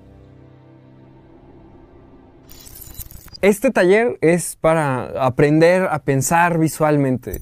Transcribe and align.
Este 3.41 3.71
taller 3.71 4.17
es 4.21 4.55
para 4.55 5.25
aprender 5.25 5.89
a 5.91 5.99
pensar 5.99 6.57
visualmente. 6.57 7.41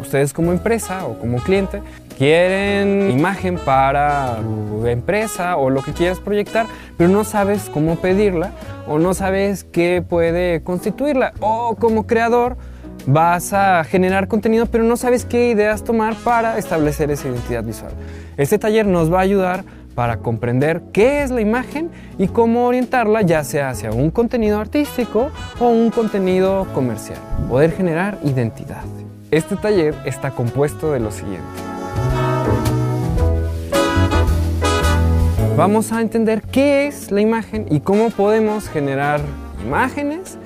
Ustedes 0.00 0.32
como 0.32 0.52
empresa 0.52 1.06
o 1.06 1.18
como 1.18 1.38
cliente 1.38 1.82
quieren 2.18 3.10
imagen 3.10 3.56
para 3.56 4.38
tu 4.38 4.86
empresa 4.86 5.56
o 5.56 5.70
lo 5.70 5.82
que 5.82 5.92
quieras 5.92 6.20
proyectar, 6.20 6.66
pero 6.96 7.10
no 7.10 7.24
sabes 7.24 7.70
cómo 7.72 7.96
pedirla 7.96 8.52
o 8.86 8.98
no 8.98 9.14
sabes 9.14 9.64
qué 9.64 10.04
puede 10.06 10.62
constituirla. 10.62 11.32
O 11.40 11.76
como 11.76 12.06
creador 12.06 12.56
vas 13.06 13.52
a 13.52 13.84
generar 13.84 14.28
contenido, 14.28 14.66
pero 14.66 14.84
no 14.84 14.96
sabes 14.96 15.24
qué 15.24 15.50
ideas 15.50 15.84
tomar 15.84 16.14
para 16.16 16.58
establecer 16.58 17.10
esa 17.10 17.28
identidad 17.28 17.64
visual. 17.64 17.92
Este 18.36 18.58
taller 18.58 18.86
nos 18.86 19.12
va 19.12 19.18
a 19.18 19.22
ayudar 19.22 19.64
para 19.94 20.18
comprender 20.18 20.82
qué 20.92 21.22
es 21.22 21.30
la 21.30 21.40
imagen 21.40 21.90
y 22.18 22.26
cómo 22.26 22.66
orientarla 22.66 23.22
ya 23.22 23.44
sea 23.44 23.70
hacia 23.70 23.92
un 23.92 24.10
contenido 24.10 24.58
artístico 24.58 25.30
o 25.60 25.68
un 25.68 25.90
contenido 25.90 26.66
comercial. 26.74 27.18
Poder 27.48 27.72
generar 27.72 28.18
identidad. 28.24 28.82
Este 29.30 29.56
taller 29.56 29.94
está 30.04 30.30
compuesto 30.30 30.92
de 30.92 31.00
lo 31.00 31.10
siguiente. 31.10 31.73
Vamos 35.56 35.92
a 35.92 36.00
entender 36.00 36.42
qué 36.42 36.86
es 36.86 37.10
la 37.10 37.20
imagen 37.20 37.66
y 37.70 37.80
cómo 37.80 38.10
podemos 38.10 38.68
generar 38.68 39.20
imágenes 39.64 40.36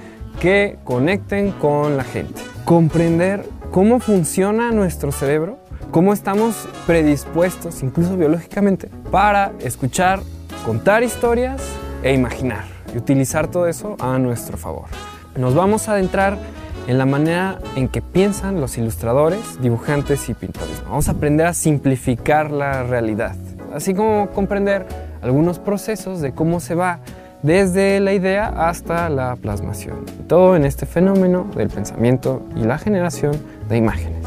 que 0.40 0.78
conecten 0.84 1.52
con 1.52 1.96
la 1.96 2.04
gente. 2.04 2.40
Comprender 2.64 3.48
cómo 3.70 4.00
funciona 4.00 4.70
nuestro 4.70 5.12
cerebro 5.12 5.58
cómo 5.90 6.12
estamos 6.12 6.68
predispuestos, 6.86 7.82
incluso 7.82 8.16
biológicamente, 8.16 8.90
para 9.10 9.52
escuchar, 9.60 10.20
contar 10.64 11.02
historias 11.02 11.62
e 12.02 12.12
imaginar 12.12 12.64
y 12.94 12.98
utilizar 12.98 13.48
todo 13.48 13.66
eso 13.66 13.96
a 13.98 14.18
nuestro 14.18 14.58
favor. 14.58 14.86
Nos 15.36 15.54
vamos 15.54 15.88
a 15.88 15.92
adentrar 15.92 16.38
en 16.86 16.98
la 16.98 17.06
manera 17.06 17.58
en 17.76 17.88
que 17.88 18.02
piensan 18.02 18.60
los 18.60 18.78
ilustradores, 18.78 19.60
dibujantes 19.60 20.28
y 20.28 20.34
pintores. 20.34 20.82
Vamos 20.84 21.08
a 21.08 21.12
aprender 21.12 21.46
a 21.46 21.54
simplificar 21.54 22.50
la 22.50 22.82
realidad, 22.82 23.36
así 23.74 23.94
como 23.94 24.30
comprender 24.30 24.86
algunos 25.22 25.58
procesos 25.58 26.20
de 26.20 26.32
cómo 26.32 26.60
se 26.60 26.74
va 26.74 27.00
desde 27.42 28.00
la 28.00 28.12
idea 28.12 28.68
hasta 28.68 29.08
la 29.08 29.36
plasmación. 29.36 30.04
Todo 30.26 30.56
en 30.56 30.64
este 30.64 30.86
fenómeno 30.86 31.46
del 31.56 31.68
pensamiento 31.68 32.42
y 32.56 32.64
la 32.64 32.78
generación 32.78 33.32
de 33.68 33.76
imágenes. 33.76 34.24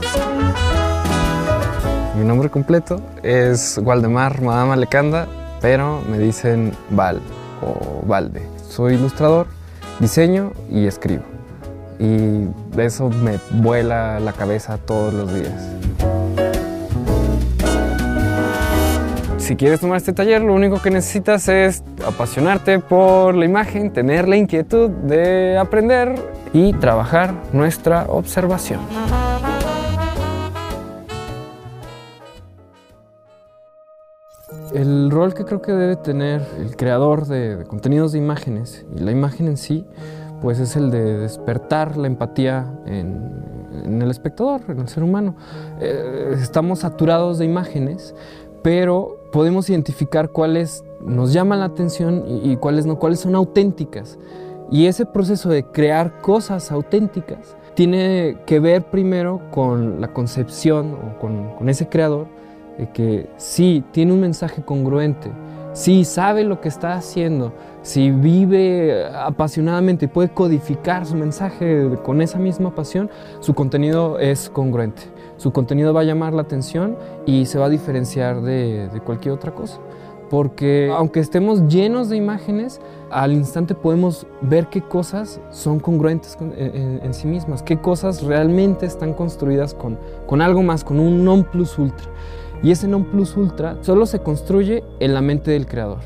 Mi 2.17 2.25
nombre 2.25 2.50
completo 2.50 3.02
es 3.23 3.80
Waldemar 3.83 4.42
Madama 4.42 4.75
Lecanda, 4.75 5.28
pero 5.61 6.02
me 6.09 6.20
dicen 6.20 6.72
Val 6.89 7.20
o 7.61 8.05
Valde. 8.05 8.42
Soy 8.70 8.94
ilustrador, 8.94 9.48
diseño 10.00 10.52
y 10.70 10.88
escribo. 10.88 11.23
Y 12.00 12.48
eso 12.80 13.09
me 13.09 13.39
vuela 13.52 14.20
la 14.20 14.33
cabeza 14.33 14.78
todos 14.78 15.14
los 15.14 15.33
días. 15.33 16.20
Si 19.52 19.57
quieres 19.57 19.81
tomar 19.81 19.97
este 19.97 20.13
taller, 20.13 20.41
lo 20.41 20.53
único 20.53 20.81
que 20.81 20.89
necesitas 20.89 21.49
es 21.49 21.83
apasionarte 22.07 22.80
por 22.80 23.35
la 23.35 23.44
imagen, 23.44 23.91
tener 23.91 24.25
la 24.25 24.38
inquietud 24.38 24.89
de 24.89 25.58
aprender 25.58 26.16
y 26.53 26.71
trabajar 26.71 27.33
nuestra 27.52 28.05
observación. 28.08 28.80
El 34.73 35.11
rol 35.11 35.33
que 35.33 35.43
creo 35.43 35.61
que 35.61 35.73
debe 35.73 35.97
tener 35.97 36.42
el 36.58 36.77
creador 36.77 37.27
de, 37.27 37.65
contenidos 37.67 38.14
de 38.14 38.20
imágenes 38.20 38.86
y 38.95 38.99
la 38.99 39.11
imagen 39.11 39.49
en 39.49 39.58
sí, 39.58 39.86
pues 40.42 40.59
es 40.59 40.76
el 40.76 40.92
de 40.92 41.17
despertar 41.17 41.97
la 41.97 42.08
empatía 42.08 42.71
en, 42.86 44.02
el 44.02 44.09
espectador, 44.09 44.61
en 44.70 44.80
el 44.80 44.87
ser 44.87 45.03
humano. 45.03 45.36
Eh, 45.80 46.36
estamos 46.42 46.80
saturados 46.80 47.37
de 47.37 47.45
imágenes, 47.45 48.15
pero 48.61 49.17
podemos 49.32 49.70
identificar 49.70 50.30
cuáles 50.30 50.83
nos 51.04 51.33
llaman 51.33 51.60
la 51.60 51.66
atención 51.66 52.23
y, 52.27 52.55
cuáles 52.58 52.86
no, 52.86 52.99
cuáles 52.99 53.20
son 53.20 53.36
auténticas. 53.36 54.20
Y 54.70 54.86
ese 54.86 55.05
proceso 55.05 55.49
de 55.49 55.64
crear 55.64 56.22
cosas 56.22 56.71
auténticas 56.71 57.55
tiene 57.73 58.38
que 58.45 58.60
ver 58.60 58.83
primero 58.83 59.42
con 59.52 60.00
la 60.00 60.14
concepción 60.14 60.94
o 60.94 61.20
con 61.20 61.67
ese 61.67 61.88
creador 61.89 62.27
que 62.88 63.30
sí 63.38 63.83
tiene 63.92 64.14
un 64.14 64.21
mensaje 64.21 64.61
congruente, 64.61 65.32
sí 65.73 66.05
sabe 66.05 66.44
lo 66.44 66.61
que 66.61 66.70
está 66.70 66.94
haciendo, 66.94 67.54
si 67.82 68.11
vive 68.11 69.05
apasionadamente 69.14 70.05
y 70.05 70.08
puede 70.08 70.30
codificar 70.30 71.05
su 71.05 71.16
mensaje 71.16 71.89
con 72.04 72.21
esa 72.21 72.38
misma 72.39 72.73
pasión, 72.76 73.10
su 73.39 73.54
contenido 73.54 74.20
es 74.20 74.50
congruente. 74.50 75.04
Su 75.41 75.52
contenido 75.52 75.91
va 75.91 76.02
a 76.02 76.03
llamar 76.03 76.33
la 76.33 76.43
atención 76.43 76.95
y 77.25 77.47
se 77.47 77.57
va 77.57 77.65
a 77.65 77.69
diferenciar 77.69 78.43
de, 78.43 78.91
cualquier 79.03 79.33
otra 79.33 79.52
cosa. 79.52 79.79
Porque 80.29 80.93
aunque 80.95 81.19
estemos 81.19 81.67
llenos 81.67 82.09
de 82.09 82.15
imágenes, 82.15 82.79
al 83.09 83.33
instante 83.33 83.73
podemos 83.73 84.27
ver 84.41 84.67
qué 84.67 84.83
cosas 84.83 85.41
son 85.49 85.79
congruentes 85.79 86.37
en, 86.39 87.11
sí 87.15 87.25
mismas, 87.25 87.63
qué 87.63 87.81
cosas 87.81 88.21
realmente 88.21 88.85
están 88.85 89.15
construidas 89.15 89.73
con, 89.73 89.97
con 90.27 90.43
algo 90.43 90.61
más, 90.61 90.83
con 90.83 90.99
un 90.99 91.25
non 91.25 91.43
plus 91.43 91.75
ultra. 91.79 92.05
Y 92.61 92.69
ese 92.69 92.87
non 92.87 93.05
plus 93.05 93.35
ultra 93.35 93.77
solo 93.81 94.05
se 94.05 94.19
construye 94.19 94.83
en 94.99 95.15
la 95.15 95.21
mente 95.21 95.49
del 95.49 95.65
creador. 95.65 96.02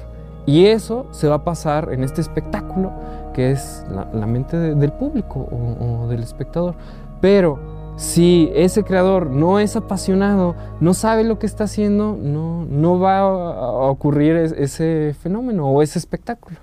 Y 0.46 0.68
eso 0.68 1.08
se 1.12 1.28
va 1.28 1.36
a 1.36 1.44
pasar 1.44 1.92
en 1.92 2.06
este 2.06 2.22
espectáculo 2.22 2.94
que 3.34 3.52
es 3.52 3.86
la, 3.92 4.26
mente 4.28 4.56
del 4.56 4.94
público 4.94 5.42
o, 5.42 6.08
del 6.08 6.24
espectador. 6.24 6.76
Pero 7.20 7.75
si 7.96 8.52
ese 8.54 8.84
creador 8.84 9.30
no 9.30 9.60
es 9.60 9.76
apasionado, 9.76 10.56
no 10.80 10.94
sabe 10.94 11.24
lo 11.24 11.40
que 11.40 11.46
está 11.46 11.66
haciendo, 11.66 12.18
no, 12.20 12.66
no 12.66 13.00
va 13.00 13.20
a 13.20 13.90
ocurrir 13.90 14.36
ese 14.36 15.16
fenómeno 15.22 15.68
o 15.68 15.82
ese 15.82 16.00
espectáculo. 16.00 16.58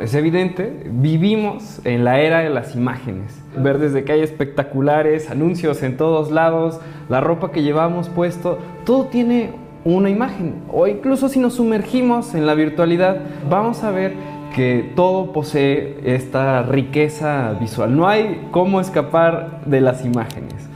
es 0.00 0.14
evidente, 0.14 0.86
vivimos 0.90 1.80
en 1.84 2.04
la 2.04 2.20
era 2.20 2.40
de 2.40 2.50
las 2.50 2.74
imágenes. 2.74 3.40
Ver 3.56 3.78
desde 3.78 4.04
que 4.04 4.12
hay 4.12 4.20
espectaculares, 4.20 5.30
anuncios 5.30 5.82
en 5.82 5.96
todos 5.96 6.30
lados, 6.30 6.80
la 7.08 7.20
ropa 7.20 7.50
que 7.50 7.62
llevamos 7.62 8.08
puesto, 8.08 8.58
todo 8.84 9.06
tiene 9.06 9.52
una 9.84 10.10
imagen. 10.10 10.62
O 10.70 10.86
incluso 10.86 11.28
si 11.28 11.40
nos 11.40 11.54
sumergimos 11.54 12.34
en 12.34 12.46
la 12.46 12.54
virtualidad, 12.54 13.20
vamos 13.48 13.82
a 13.82 13.90
ver 13.90 14.14
que 14.58 14.92
todo 14.96 15.32
posee 15.32 16.00
esta 16.02 16.64
riqueza 16.64 17.54
visual. 17.60 17.96
No 17.96 18.08
hay 18.08 18.48
cómo 18.50 18.80
escapar 18.80 19.60
de 19.66 19.80
las 19.80 20.04
imágenes. 20.04 20.68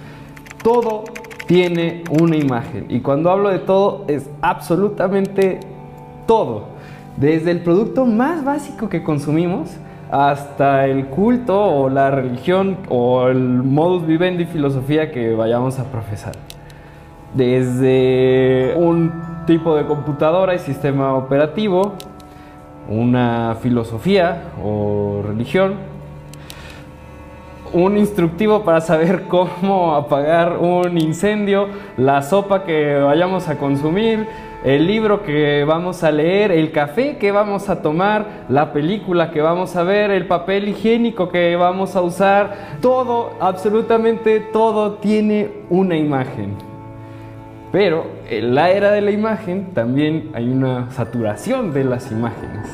Todo 0.63 1.03
tiene 1.49 2.05
una 2.21 2.37
imagen. 2.37 2.87
Y 2.91 3.01
cuando 3.01 3.29
hablo 3.29 3.49
de 3.49 3.59
todo, 3.59 4.05
es 4.07 4.31
absolutamente 4.41 5.59
todo. 6.29 6.67
Desde 7.17 7.51
el 7.51 7.59
producto 7.59 8.07
más 8.07 8.45
básico 8.45 8.89
que 8.89 9.03
consumimos 9.03 9.71
hasta 10.13 10.87
el 10.87 11.07
culto 11.07 11.61
o 11.61 11.89
la 11.89 12.13
religión 12.13 12.77
o 12.89 13.27
el 13.27 13.65
modus 13.65 14.07
vivendi 14.07 14.45
filosofía 14.45 15.11
que 15.11 15.35
vayamos 15.35 15.81
a 15.81 15.85
profesar. 15.87 16.37
Desde 17.35 18.75
un 18.77 19.11
tipo 19.45 19.75
de 19.75 19.87
computadora 19.87 20.55
y 20.55 20.61
sistema 20.61 21.15
operativo, 21.15 21.95
una 22.89 23.57
filosofía 23.61 24.53
o 24.63 25.23
religión, 25.27 25.75
un 27.73 27.97
instructivo 27.97 28.65
para 28.65 28.81
saber 28.81 29.23
cómo 29.29 29.95
apagar 29.95 30.59
un 30.59 30.99
incendio, 30.99 31.69
la 31.97 32.23
sopa 32.23 32.65
que 32.65 32.97
vayamos 32.97 33.49
a 33.49 33.59
consumir, 33.59 34.27
el 34.65 34.87
libro 34.87 35.25
que 35.25 35.65
vamos 35.65 36.05
a 36.05 36.13
leer, 36.13 36.53
el 36.53 36.71
café 36.71 37.17
que 37.17 37.33
vamos 37.33 37.69
a 37.69 37.83
tomar, 37.83 38.45
la 38.49 38.73
película 38.73 39.31
que 39.31 39.41
vamos 39.41 39.75
a 39.75 39.83
ver, 39.83 40.11
el 40.11 40.27
papel 40.27 40.69
higiénico 40.69 41.31
que 41.31 41.57
vamos 41.57 41.97
a 41.97 42.03
usar, 42.03 42.79
todo, 42.81 43.33
absolutamente 43.41 44.39
todo 44.41 44.95
tiene 44.95 45.49
una 45.69 45.97
imagen. 45.97 46.72
Pero 47.73 48.07
en 48.29 48.55
la 48.55 48.71
era 48.71 48.93
de 48.93 49.01
la 49.01 49.11
imagen 49.11 49.73
también 49.73 50.31
hay 50.35 50.49
una 50.49 50.91
saturación 50.93 51.73
de 51.73 51.85
las 51.85 52.13
imágenes. 52.13 52.69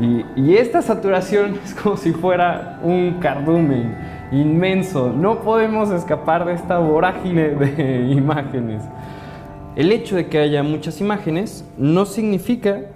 Y, 0.00 0.54
esta 0.54 0.80
saturación 0.80 1.58
es 1.64 1.74
como 1.74 1.98
si 1.98 2.12
fuera 2.12 2.80
un 2.82 3.18
cardumen 3.20 3.94
inmenso. 4.32 5.12
No 5.12 5.40
podemos 5.40 5.90
escapar 5.90 6.46
de 6.46 6.54
esta 6.54 6.78
vorágine 6.78 7.50
de 7.50 8.08
imágenes. 8.10 8.82
El 9.76 9.92
hecho 9.92 10.16
de 10.16 10.28
que 10.28 10.38
haya 10.38 10.62
muchas 10.62 11.00
imágenes 11.02 11.64
no 11.76 12.06
significa 12.06 12.86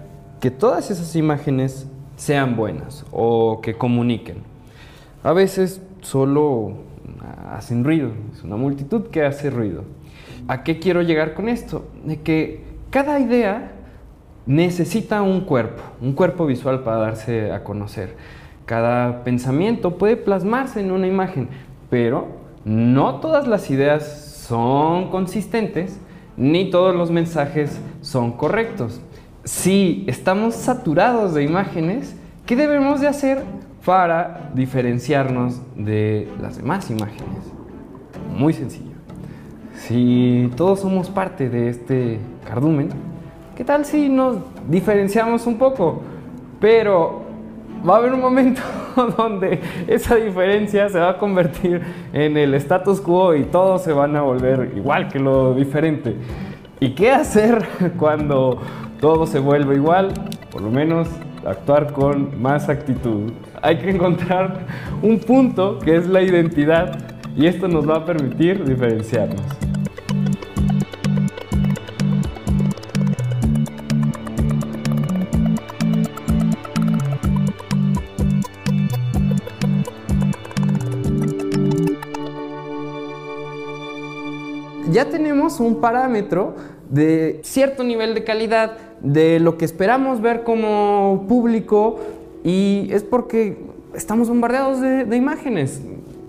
que 0.40 0.50
todas 0.50 0.90
esas 0.90 1.14
imágenes 1.14 1.86
sean 2.16 2.56
buenas 2.56 3.04
o 3.12 3.60
que 3.60 3.74
comuniquen. 3.74 4.38
A 5.22 5.32
veces 5.32 5.82
solo 6.00 6.72
hacen 7.52 7.84
ruido, 7.84 8.10
es 8.34 8.42
una 8.42 8.56
multitud 8.56 9.08
que 9.08 9.24
hace 9.24 9.50
ruido. 9.50 9.84
¿A 10.46 10.62
qué 10.62 10.78
quiero 10.78 11.00
llegar 11.00 11.34
con 11.34 11.48
esto? 11.48 11.86
De 12.04 12.20
que 12.20 12.64
cada 12.90 13.18
idea 13.18 13.72
necesita 14.46 15.22
un 15.22 15.40
cuerpo, 15.40 15.82
un 16.00 16.12
cuerpo 16.12 16.44
visual 16.44 16.82
para 16.82 16.98
darse 16.98 17.50
a 17.50 17.64
conocer. 17.64 18.14
Cada 18.66 19.24
pensamiento 19.24 19.96
puede 19.96 20.16
plasmarse 20.16 20.80
en 20.80 20.90
una 20.90 21.06
imagen, 21.06 21.48
pero 21.88 22.28
no 22.64 23.16
todas 23.20 23.46
las 23.46 23.70
ideas 23.70 24.44
son 24.46 25.10
consistentes 25.10 25.98
ni 26.36 26.70
todos 26.70 26.94
los 26.94 27.10
mensajes 27.10 27.80
son 28.02 28.32
correctos. 28.32 29.00
Si 29.44 30.04
estamos 30.06 30.54
saturados 30.54 31.34
de 31.34 31.42
imágenes, 31.42 32.16
¿qué 32.44 32.56
debemos 32.56 33.00
de 33.00 33.08
hacer 33.08 33.42
para 33.84 34.50
diferenciarnos 34.54 35.60
de 35.76 36.28
las 36.40 36.56
demás 36.56 36.90
imágenes? 36.90 37.52
Muy 38.36 38.52
sencillo. 38.52 38.93
Si 39.74 40.50
todos 40.56 40.80
somos 40.80 41.10
parte 41.10 41.50
de 41.50 41.68
este 41.68 42.18
cardumen, 42.46 42.90
¿qué 43.56 43.64
tal 43.64 43.84
si 43.84 44.08
nos 44.08 44.38
diferenciamos 44.68 45.46
un 45.46 45.58
poco? 45.58 46.02
Pero 46.60 47.22
va 47.86 47.96
a 47.96 47.98
haber 47.98 48.14
un 48.14 48.20
momento 48.20 48.62
donde 49.18 49.60
esa 49.86 50.16
diferencia 50.16 50.88
se 50.88 50.98
va 50.98 51.10
a 51.10 51.18
convertir 51.18 51.82
en 52.12 52.36
el 52.36 52.54
status 52.54 53.00
quo 53.00 53.34
y 53.34 53.44
todos 53.44 53.82
se 53.82 53.92
van 53.92 54.16
a 54.16 54.22
volver 54.22 54.72
igual 54.76 55.08
que 55.08 55.18
lo 55.18 55.54
diferente. 55.54 56.16
¿Y 56.80 56.90
qué 56.90 57.10
hacer 57.10 57.66
cuando 57.98 58.58
todo 59.00 59.26
se 59.26 59.38
vuelve 59.38 59.74
igual? 59.74 60.12
Por 60.50 60.62
lo 60.62 60.70
menos 60.70 61.08
actuar 61.44 61.92
con 61.92 62.40
más 62.40 62.68
actitud. 62.68 63.32
Hay 63.60 63.78
que 63.78 63.90
encontrar 63.90 64.66
un 65.02 65.18
punto 65.18 65.78
que 65.78 65.96
es 65.96 66.06
la 66.06 66.22
identidad 66.22 66.98
y 67.36 67.46
esto 67.46 67.68
nos 67.68 67.88
va 67.88 67.96
a 67.96 68.04
permitir 68.04 68.64
diferenciarnos. 68.64 69.63
Ya 84.94 85.10
tenemos 85.10 85.58
un 85.58 85.80
parámetro 85.80 86.54
de 86.88 87.40
cierto 87.42 87.82
nivel 87.82 88.14
de 88.14 88.22
calidad, 88.22 88.78
de 89.00 89.40
lo 89.40 89.58
que 89.58 89.64
esperamos 89.64 90.20
ver 90.20 90.44
como 90.44 91.24
público 91.28 91.98
y 92.44 92.86
es 92.92 93.02
porque 93.02 93.58
estamos 93.94 94.28
bombardeados 94.28 94.80
de, 94.80 95.16
imágenes. 95.16 95.82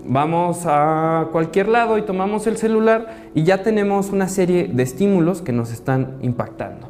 Vamos 0.04 0.62
a 0.64 1.28
cualquier 1.30 1.68
lado 1.68 1.96
y 1.96 2.02
tomamos 2.02 2.48
el 2.48 2.56
celular 2.56 3.28
y 3.34 3.44
ya 3.44 3.62
tenemos 3.62 4.10
una 4.10 4.26
serie 4.26 4.66
de 4.66 4.82
estímulos 4.82 5.42
que 5.42 5.52
nos 5.52 5.72
están 5.72 6.16
impactando. 6.20 6.88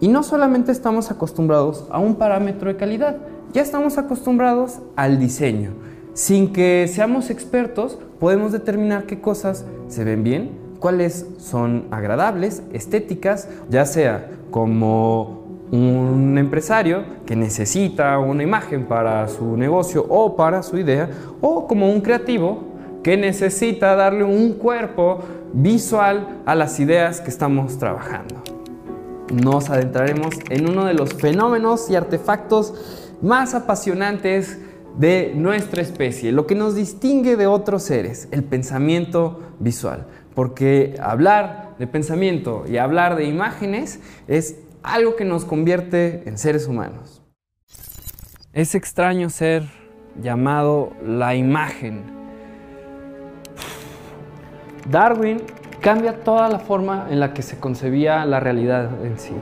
Y 0.00 0.08
no 0.08 0.22
solamente 0.22 0.72
estamos 0.72 1.10
acostumbrados 1.10 1.86
a 1.90 1.98
un 2.00 2.16
parámetro 2.16 2.68
de 2.68 2.76
calidad, 2.76 3.16
ya 3.54 3.62
estamos 3.62 3.96
acostumbrados 3.96 4.80
al 4.94 5.18
diseño. 5.18 5.70
Sin 6.12 6.52
que 6.52 6.86
seamos 6.86 7.30
expertos, 7.30 7.98
podemos 8.20 8.52
determinar 8.52 9.04
qué 9.04 9.22
cosas 9.22 9.64
se 9.88 10.04
ven 10.04 10.22
bien, 10.22 10.67
cuáles 10.78 11.26
son 11.38 11.86
agradables, 11.90 12.62
estéticas, 12.72 13.48
ya 13.68 13.84
sea 13.84 14.30
como 14.50 15.38
un 15.70 16.38
empresario 16.38 17.04
que 17.26 17.36
necesita 17.36 18.18
una 18.18 18.42
imagen 18.42 18.86
para 18.86 19.28
su 19.28 19.56
negocio 19.56 20.04
o 20.08 20.36
para 20.36 20.62
su 20.62 20.78
idea, 20.78 21.10
o 21.40 21.66
como 21.66 21.90
un 21.90 22.00
creativo 22.00 22.62
que 23.02 23.16
necesita 23.16 23.94
darle 23.94 24.24
un 24.24 24.54
cuerpo 24.54 25.20
visual 25.52 26.40
a 26.46 26.54
las 26.54 26.80
ideas 26.80 27.20
que 27.20 27.30
estamos 27.30 27.78
trabajando. 27.78 28.42
Nos 29.30 29.68
adentraremos 29.68 30.34
en 30.48 30.68
uno 30.68 30.86
de 30.86 30.94
los 30.94 31.12
fenómenos 31.14 31.90
y 31.90 31.96
artefactos 31.96 32.74
más 33.20 33.54
apasionantes 33.54 34.58
de 34.96 35.32
nuestra 35.36 35.82
especie, 35.82 36.32
lo 36.32 36.46
que 36.46 36.54
nos 36.54 36.74
distingue 36.74 37.36
de 37.36 37.46
otros 37.46 37.82
seres, 37.82 38.26
el 38.32 38.42
pensamiento 38.42 39.40
visual 39.60 40.06
porque 40.34 40.96
hablar 41.00 41.74
de 41.78 41.86
pensamiento 41.86 42.64
y 42.68 42.78
hablar 42.78 43.16
de 43.16 43.24
imágenes 43.24 44.00
es 44.26 44.56
algo 44.82 45.16
que 45.16 45.24
nos 45.24 45.44
convierte 45.44 46.22
en 46.26 46.38
seres 46.38 46.66
humanos. 46.66 47.22
Es 48.52 48.74
extraño 48.74 49.30
ser 49.30 49.64
llamado 50.20 50.92
la 51.04 51.34
imagen. 51.34 52.02
Darwin 54.88 55.42
cambia 55.80 56.24
toda 56.24 56.48
la 56.48 56.58
forma 56.58 57.06
en 57.10 57.20
la 57.20 57.34
que 57.34 57.42
se 57.42 57.58
concebía 57.58 58.24
la 58.24 58.40
realidad 58.40 59.04
en 59.04 59.18
sí. 59.18 59.34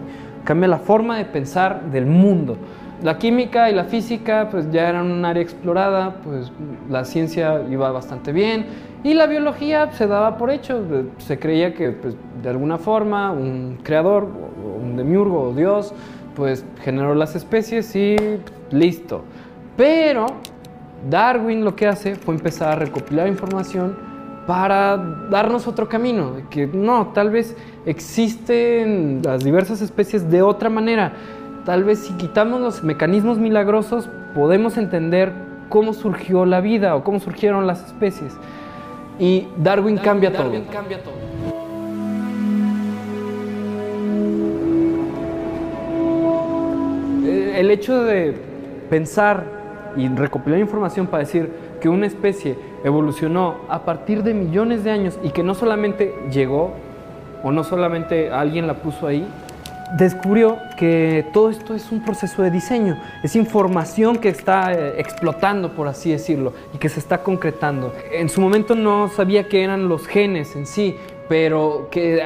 Cambia 0.44 0.68
la 0.68 0.78
forma 0.78 1.18
de 1.18 1.24
pensar 1.24 1.90
del 1.90 2.06
mundo. 2.06 2.56
La 3.02 3.19
química 3.19 3.70
y 3.70 3.75
la 3.75 3.84
física 3.84 4.48
pues 4.50 4.70
ya 4.70 4.88
eran 4.88 5.10
un 5.10 5.25
área 5.25 5.43
explorada, 5.43 6.16
pues 6.25 6.50
la 6.88 7.04
ciencia 7.04 7.62
iba 7.70 7.90
bastante 7.90 8.32
bien 8.32 8.66
y 9.04 9.14
la 9.14 9.26
biología 9.26 9.93
se 9.93 10.06
daba 10.06 10.38
por 10.38 10.50
hecho, 10.50 10.82
se 11.19 11.38
creía 11.38 11.75
que 11.75 11.90
pues, 11.90 12.16
de 12.43 12.48
alguna 12.48 12.78
forma 12.78 13.31
un 13.32 13.78
creador, 13.82 14.26
un 14.82 14.96
demiurgo 14.96 15.50
o 15.50 15.52
Dios, 15.52 15.93
pues 16.34 16.64
generó 16.82 17.14
las 17.14 17.37
especies 17.37 17.94
y 17.94 18.16
listo. 18.70 19.22
Pero 19.76 20.26
Darwin 21.08 21.64
lo 21.64 21.76
que 21.76 21.87
hace 21.87 22.14
fue 22.16 22.34
empezar 22.34 22.72
a 22.72 22.76
recopilar 22.76 23.28
información 23.28 23.96
para 24.46 24.96
darnos 25.31 25.66
otro 25.66 25.88
camino, 25.88 26.32
que 26.50 26.66
no, 26.66 27.08
tal 27.08 27.31
vez 27.31 27.56
existen 27.84 29.20
las 29.25 29.42
diversas 29.42 29.82
especies 29.82 30.31
de 30.31 30.42
otra 30.42 30.70
manera. 30.70 31.12
Tal 31.66 31.82
vez 31.82 31.98
si 31.98 32.12
quitamos 32.12 32.60
los 32.60 32.84
mecanismos 32.84 33.38
milagrosos 33.38 34.08
podemos 34.36 34.78
entender 34.78 35.32
cómo 35.68 35.94
surgió 35.94 36.46
la 36.46 36.60
vida 36.60 36.94
o 36.94 37.02
cómo 37.02 37.18
surgieron 37.18 37.66
las 37.66 37.84
especies. 37.84 38.36
Y 39.18 39.48
Darwin, 39.56 39.98
cambia, 39.98 40.32
todo. 40.32 40.52
cambia 40.70 41.02
todo. 41.02 41.14
Eh, 47.24 47.54
el 47.56 47.73
hecho 47.73 48.04
de 48.04 48.40
pensar 48.88 49.42
y 49.96 50.06
recopilar 50.06 50.61
información 50.61 51.08
para 51.08 51.25
decir 51.25 51.50
que 51.80 51.88
una 51.88 52.06
especie 52.06 52.56
evolucionó 52.85 53.56
a 53.68 53.80
partir 53.80 54.23
de 54.23 54.35
millones 54.35 54.85
de 54.85 54.92
años 54.92 55.18
y 55.25 55.30
que 55.30 55.42
no 55.42 55.56
solamente 55.56 56.14
llegó 56.30 56.75
o 57.42 57.50
no 57.50 57.64
solamente 57.64 58.30
alguien 58.30 58.68
la 58.68 58.75
puso 58.75 59.08
ahí, 59.08 59.26
descubrió 59.95 60.59
que 60.76 61.26
todo 61.33 61.50
esto 61.50 61.75
es 61.75 61.93
un 61.93 62.00
proceso 62.00 62.43
de 62.43 62.50
diseño, 62.50 62.99
es 63.23 63.37
información 63.37 64.16
que 64.16 64.28
está 64.28 64.73
eh, 64.73 64.95
explotando, 64.99 65.75
por 65.75 65.88
así 65.88 66.11
decirlo, 66.11 66.52
y 66.75 66.78
que 66.78 66.88
se 66.88 66.99
está 66.99 67.23
concretando. 67.23 67.93
En 68.12 68.28
su 68.28 68.40
momento 68.40 68.75
no 68.75 69.09
sabía 69.09 69.49
qué 69.49 69.62
eran 69.62 69.88
los 69.88 70.07
genes 70.07 70.57
en 70.57 70.66
sí, 70.66 70.97
pero 71.28 71.88
que 71.90 72.16
eh, 72.16 72.23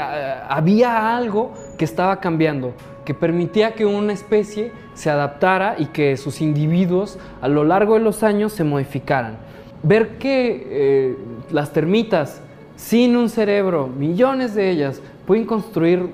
había 0.48 1.16
algo 1.16 1.52
que 1.76 1.84
estaba 1.84 2.20
cambiando, 2.20 2.72
que 3.04 3.14
permitía 3.14 3.74
que 3.74 3.84
una 3.84 4.12
especie 4.12 4.72
se 4.94 5.10
adaptara 5.10 5.76
y 5.78 5.86
que 5.86 6.16
sus 6.16 6.40
individuos 6.40 7.18
a 7.40 7.48
lo 7.48 7.64
largo 7.64 7.94
de 7.94 8.00
los 8.00 8.22
años 8.22 8.52
se 8.52 8.64
modificaran. 8.64 9.36
Ver 9.82 10.18
que 10.18 10.66
eh, 10.66 11.16
las 11.50 11.72
termitas 11.72 12.42
sin 12.76 13.16
un 13.16 13.28
cerebro, 13.28 13.88
millones 13.88 14.54
de 14.54 14.70
ellas, 14.70 15.02
pueden 15.26 15.44
construir 15.44 16.10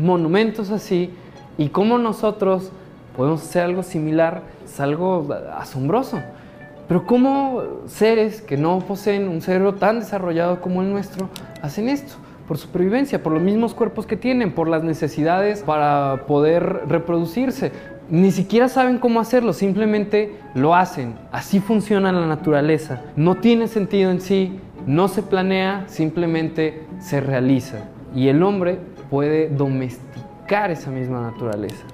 monumentos 0.00 0.70
así 0.70 1.10
y 1.56 1.68
cómo 1.68 1.98
nosotros 1.98 2.70
podemos 3.16 3.42
hacer 3.42 3.64
algo 3.64 3.82
similar 3.82 4.42
es 4.64 4.78
algo 4.80 5.28
asombroso. 5.56 6.20
Pero 6.86 7.04
cómo 7.04 7.62
seres 7.86 8.40
que 8.40 8.56
no 8.56 8.78
poseen 8.78 9.28
un 9.28 9.42
cerebro 9.42 9.74
tan 9.74 10.00
desarrollado 10.00 10.60
como 10.60 10.82
el 10.82 10.90
nuestro 10.90 11.28
hacen 11.60 11.88
esto 11.88 12.14
por 12.48 12.56
supervivencia, 12.56 13.22
por 13.22 13.34
los 13.34 13.42
mismos 13.42 13.74
cuerpos 13.74 14.06
que 14.06 14.16
tienen, 14.16 14.52
por 14.52 14.68
las 14.68 14.82
necesidades 14.82 15.62
para 15.62 16.24
poder 16.26 16.80
reproducirse. 16.88 17.72
Ni 18.08 18.30
siquiera 18.30 18.70
saben 18.70 18.96
cómo 18.96 19.20
hacerlo, 19.20 19.52
simplemente 19.52 20.34
lo 20.54 20.74
hacen. 20.74 21.14
Así 21.30 21.60
funciona 21.60 22.10
la 22.10 22.26
naturaleza. 22.26 23.02
No 23.16 23.34
tiene 23.34 23.68
sentido 23.68 24.10
en 24.10 24.22
sí, 24.22 24.58
no 24.86 25.08
se 25.08 25.22
planea, 25.22 25.84
simplemente 25.88 26.86
se 27.00 27.20
realiza. 27.20 27.84
Y 28.14 28.28
el 28.28 28.42
hombre 28.42 28.78
puede 29.10 29.48
domesticar 29.48 30.70
esa 30.70 30.90
misma 30.90 31.20
naturaleza. 31.20 31.84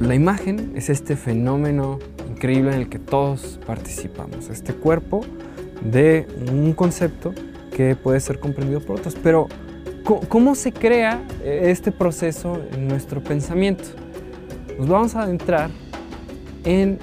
La 0.00 0.14
imagen 0.14 0.72
es 0.76 0.90
este 0.90 1.16
fenómeno 1.16 1.98
increíble 2.28 2.74
en 2.74 2.80
el 2.80 2.88
que 2.88 2.98
todos 2.98 3.58
participamos, 3.66 4.50
este 4.50 4.74
cuerpo 4.74 5.22
de 5.80 6.26
un 6.50 6.72
concepto 6.74 7.32
que 7.74 7.96
puede 7.96 8.20
ser 8.20 8.38
comprendido 8.38 8.80
por 8.80 8.98
otros. 8.98 9.16
Pero, 9.22 9.48
¿cómo 10.28 10.54
se 10.54 10.72
crea 10.72 11.22
eh, 11.42 11.70
este 11.70 11.92
proceso 11.92 12.60
en 12.72 12.88
nuestro 12.88 13.22
pensamiento? 13.22 13.84
nos 14.78 14.88
vamos 14.88 15.14
a 15.14 15.22
adentrar 15.22 15.70
en 16.64 16.98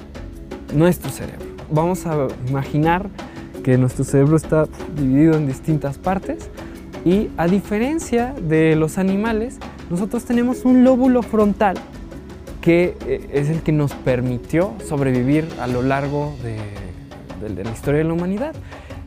nuestro 0.74 1.10
cerebro. 1.10 1.46
Vamos 1.72 2.06
a 2.06 2.28
imaginar 2.48 3.10
que 3.64 3.78
nuestro 3.78 4.04
cerebro 4.04 4.36
está 4.36 4.68
dividido 4.96 5.36
en 5.36 5.48
distintas 5.48 5.98
partes 5.98 6.50
y 7.06 7.30
a 7.38 7.48
diferencia 7.48 8.34
de 8.34 8.76
los 8.76 8.98
animales, 8.98 9.58
nosotros 9.90 10.26
tenemos 10.26 10.66
un 10.66 10.84
lóbulo 10.84 11.22
frontal 11.22 11.78
que 12.62 12.96
eh, 13.06 13.30
es 13.34 13.50
el 13.50 13.62
que 13.62 13.72
nos 13.72 13.94
permitió 13.94 14.74
sobrevivir 14.88 15.48
a 15.60 15.68
lo 15.68 15.82
largo 15.82 16.34
de, 16.44 16.58
de 17.54 17.64
la 17.64 17.72
historia 17.72 18.00
de 18.00 18.06
la 18.06 18.14
humanidad. 18.14 18.56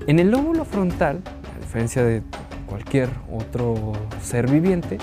En 0.06 0.18
el 0.18 0.30
lóbulo 0.30 0.64
frontal, 0.64 1.22
a 1.56 1.58
diferencia 1.60 2.04
de 2.04 2.22
cualquier 2.66 3.08
otro 3.32 3.94
ser 4.22 4.50
viviente, 4.50 4.98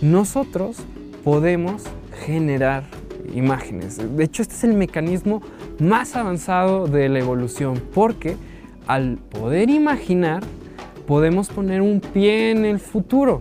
nosotros 0.00 0.78
podemos 1.22 1.82
generar 2.24 2.84
imágenes. 3.34 3.98
De 4.16 4.24
hecho, 4.24 4.42
este 4.42 4.54
es 4.54 4.64
el 4.64 4.74
mecanismo 4.74 5.42
más 5.78 6.16
avanzado 6.16 6.86
de 6.86 7.08
la 7.08 7.18
evolución, 7.18 7.82
porque 7.94 8.36
al 8.86 9.18
poder 9.18 9.70
imaginar, 9.70 10.42
podemos 11.08 11.48
poner 11.48 11.80
un 11.80 12.00
pie 12.00 12.50
en 12.50 12.66
el 12.66 12.78
futuro, 12.78 13.40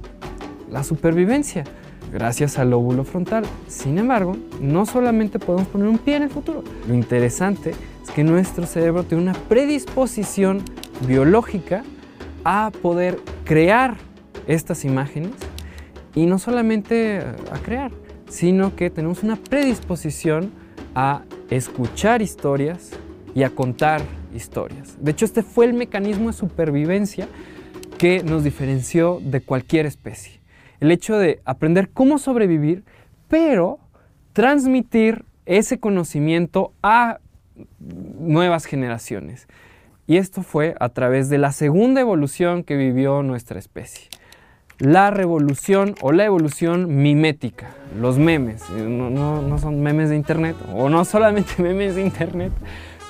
la 0.72 0.86
supervivencia, 0.86 1.66
gracias 2.14 2.58
al 2.58 2.70
lóbulo 2.70 3.04
frontal. 3.04 3.44
Sin 3.68 3.98
embargo, 3.98 4.38
no 4.62 4.86
solamente 4.86 5.38
podemos 5.38 5.68
poner 5.68 5.90
un 5.90 5.98
pie 5.98 6.16
en 6.16 6.24
el 6.24 6.30
futuro, 6.30 6.64
lo 6.88 6.94
interesante 6.94 7.72
es 8.02 8.12
que 8.12 8.24
nuestro 8.24 8.66
cerebro 8.66 9.04
tiene 9.04 9.22
una 9.22 9.34
predisposición 9.34 10.64
biológica 11.06 11.84
a 12.46 12.72
poder 12.82 13.20
crear 13.44 13.98
estas 14.48 14.86
imágenes 14.86 15.34
y 16.16 16.26
no 16.26 16.40
solamente 16.40 17.20
a 17.52 17.58
crear, 17.60 17.92
sino 18.30 18.78
que 18.78 18.90
tenemos 18.90 19.24
una 19.24 19.36
predisposición 19.36 20.52
a 20.96 21.24
escuchar 21.50 22.22
historias 22.22 22.92
y 23.36 23.44
a 23.44 23.50
contar 23.50 24.02
historias. 24.34 24.96
De 25.02 25.12
hecho, 25.12 25.26
este 25.26 25.44
fue 25.44 25.66
el 25.66 25.74
mecanismo 25.74 26.28
de 26.28 26.34
supervivencia 26.34 27.28
que 27.98 28.24
nos 28.24 28.44
diferenció 28.44 29.20
de 29.22 29.42
cualquier 29.42 29.86
especie. 29.86 30.40
El 30.80 30.92
hecho 30.92 31.18
de 31.18 31.42
aprender 31.46 31.90
cómo 31.90 32.20
sobrevivir, 32.20 32.84
pero 33.28 33.80
transmitir 34.34 35.26
ese 35.46 35.80
conocimiento 35.80 36.74
a 36.84 37.20
nuevas 38.20 38.66
generaciones. 38.66 39.48
Y 40.06 40.18
esto 40.18 40.44
fue 40.44 40.76
a 40.80 40.90
través 40.90 41.30
de 41.30 41.38
la 41.38 41.52
segunda 41.52 42.02
evolución 42.02 42.64
que 42.64 42.78
vivió 42.78 43.24
nuestra 43.24 43.60
especie. 43.60 44.10
La 44.80 45.10
revolución 45.10 45.96
o 46.02 46.12
la 46.12 46.24
evolución 46.24 47.02
mimética, 47.02 47.72
los 48.00 48.20
memes, 48.20 48.70
no, 48.70 49.58
son 49.58 49.82
memes 49.82 50.10
de 50.10 50.16
internet, 50.16 50.56
o 50.72 50.88
no 50.88 51.04
solamente 51.04 51.54
memes 51.64 51.96
de 51.96 52.04
internet, 52.04 52.52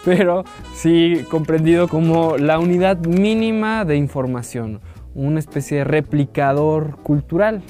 pero 0.06 0.44
sí 0.74 1.25
comprendido 1.30 1.88
como 1.88 2.38
la 2.38 2.60
unidad 2.60 2.98
mínima 2.98 3.86
de 3.86 3.98
información, 3.98 4.80
una 5.16 5.39
especie 5.39 5.80
de 5.80 5.84
replicador 5.84 6.98
cultural. 6.98 7.62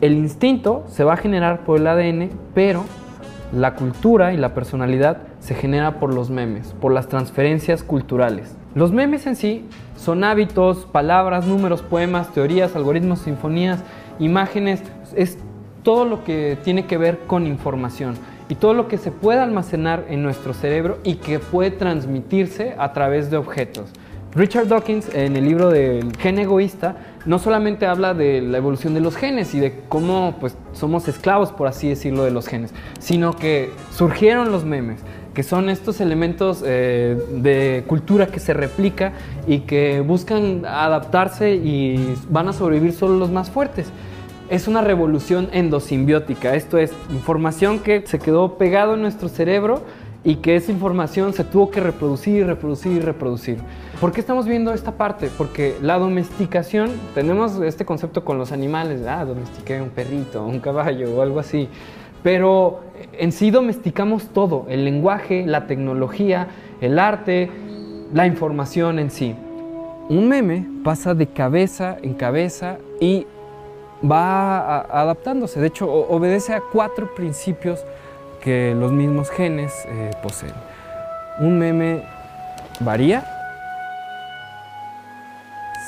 El 0.00 0.14
instinto 0.14 0.84
se 0.88 1.04
va 1.04 1.14
a 1.14 1.16
generar 1.16 1.64
por 1.64 1.78
el 1.80 1.86
ADN, 1.86 2.30
pero 2.54 2.84
la 3.52 3.74
cultura 3.74 4.34
y 4.34 4.36
la 4.36 4.54
personalidad 4.54 5.18
se 5.40 5.54
genera 5.54 6.00
por 6.00 6.12
los 6.12 6.30
memes, 6.30 6.74
por 6.80 6.92
las 6.92 7.08
transferencias 7.08 7.82
culturales. 7.82 8.56
Los 8.74 8.92
memes 8.92 9.26
en 9.26 9.36
sí 9.36 9.64
son 9.96 10.24
hábitos, 10.24 10.86
palabras, 10.86 11.46
números, 11.46 11.82
poemas, 11.82 12.32
teorías, 12.32 12.76
algoritmos, 12.76 13.20
sinfonías, 13.20 13.82
imágenes, 14.18 14.82
es 15.14 15.38
todo 15.82 16.04
lo 16.04 16.24
que 16.24 16.58
tiene 16.64 16.86
que 16.86 16.98
ver 16.98 17.20
con 17.26 17.46
información 17.46 18.16
y 18.48 18.54
todo 18.54 18.74
lo 18.74 18.88
que 18.88 18.98
se 18.98 19.10
puede 19.10 19.40
almacenar 19.40 20.04
en 20.08 20.22
nuestro 20.22 20.54
cerebro 20.54 20.98
y 21.04 21.16
que 21.16 21.38
puede 21.38 21.70
transmitirse 21.70 22.74
a 22.78 22.92
través 22.92 23.30
de 23.30 23.36
objetos. 23.36 23.90
Richard 24.36 24.68
Dawkins 24.68 25.14
en 25.14 25.34
el 25.34 25.46
libro 25.46 25.70
del 25.70 26.14
gen 26.18 26.38
egoísta 26.38 26.96
no 27.24 27.38
solamente 27.38 27.86
habla 27.86 28.12
de 28.12 28.42
la 28.42 28.58
evolución 28.58 28.92
de 28.92 29.00
los 29.00 29.16
genes 29.16 29.54
y 29.54 29.60
de 29.60 29.80
cómo 29.88 30.36
pues, 30.38 30.58
somos 30.74 31.08
esclavos, 31.08 31.52
por 31.52 31.68
así 31.68 31.88
decirlo, 31.88 32.22
de 32.22 32.30
los 32.30 32.46
genes, 32.46 32.74
sino 32.98 33.34
que 33.34 33.70
surgieron 33.92 34.52
los 34.52 34.66
memes, 34.66 35.00
que 35.32 35.42
son 35.42 35.70
estos 35.70 36.02
elementos 36.02 36.62
eh, 36.66 37.16
de 37.30 37.84
cultura 37.86 38.26
que 38.26 38.38
se 38.38 38.52
replica 38.52 39.12
y 39.46 39.60
que 39.60 40.00
buscan 40.00 40.66
adaptarse 40.66 41.54
y 41.54 42.14
van 42.28 42.48
a 42.48 42.52
sobrevivir 42.52 42.92
solo 42.92 43.16
los 43.16 43.30
más 43.30 43.50
fuertes 43.50 43.90
es 44.48 44.68
una 44.68 44.80
revolución 44.80 45.48
endosimbiótica. 45.52 46.54
Esto 46.54 46.78
es 46.78 46.92
información 47.10 47.80
que 47.80 48.06
se 48.06 48.18
quedó 48.18 48.58
pegado 48.58 48.94
en 48.94 49.02
nuestro 49.02 49.28
cerebro 49.28 49.82
y 50.24 50.36
que 50.36 50.56
esa 50.56 50.72
información 50.72 51.32
se 51.32 51.44
tuvo 51.44 51.70
que 51.70 51.80
reproducir 51.80 52.46
reproducir 52.46 52.92
y 52.92 53.00
reproducir. 53.00 53.58
¿Por 54.00 54.12
qué 54.12 54.20
estamos 54.20 54.46
viendo 54.46 54.72
esta 54.72 54.92
parte? 54.92 55.30
Porque 55.38 55.76
la 55.80 55.98
domesticación, 55.98 56.90
tenemos 57.14 57.60
este 57.60 57.84
concepto 57.84 58.24
con 58.24 58.36
los 58.36 58.52
animales, 58.52 59.02
ah, 59.06 59.24
domestiqué 59.24 59.80
un 59.80 59.90
perrito, 59.90 60.44
un 60.44 60.58
caballo 60.60 61.16
o 61.16 61.22
algo 61.22 61.38
así, 61.38 61.68
pero 62.22 62.80
en 63.12 63.30
sí 63.30 63.50
domesticamos 63.52 64.26
todo, 64.28 64.66
el 64.68 64.84
lenguaje, 64.84 65.46
la 65.46 65.68
tecnología, 65.68 66.48
el 66.80 66.98
arte, 66.98 67.50
la 68.12 68.26
información 68.26 68.98
en 68.98 69.10
sí. 69.10 69.34
Un 70.08 70.28
meme 70.28 70.66
pasa 70.82 71.14
de 71.14 71.28
cabeza 71.28 71.96
en 72.02 72.14
cabeza 72.14 72.78
y 73.00 73.26
va 74.04 74.80
adaptándose. 74.80 75.60
De 75.60 75.68
hecho, 75.68 75.90
obedece 75.90 76.54
a 76.54 76.60
cuatro 76.60 77.14
principios 77.14 77.84
que 78.40 78.74
los 78.78 78.92
mismos 78.92 79.30
genes 79.30 79.72
eh, 79.86 80.10
poseen. 80.22 80.54
Un 81.38 81.58
meme 81.58 82.02
varía, 82.80 83.24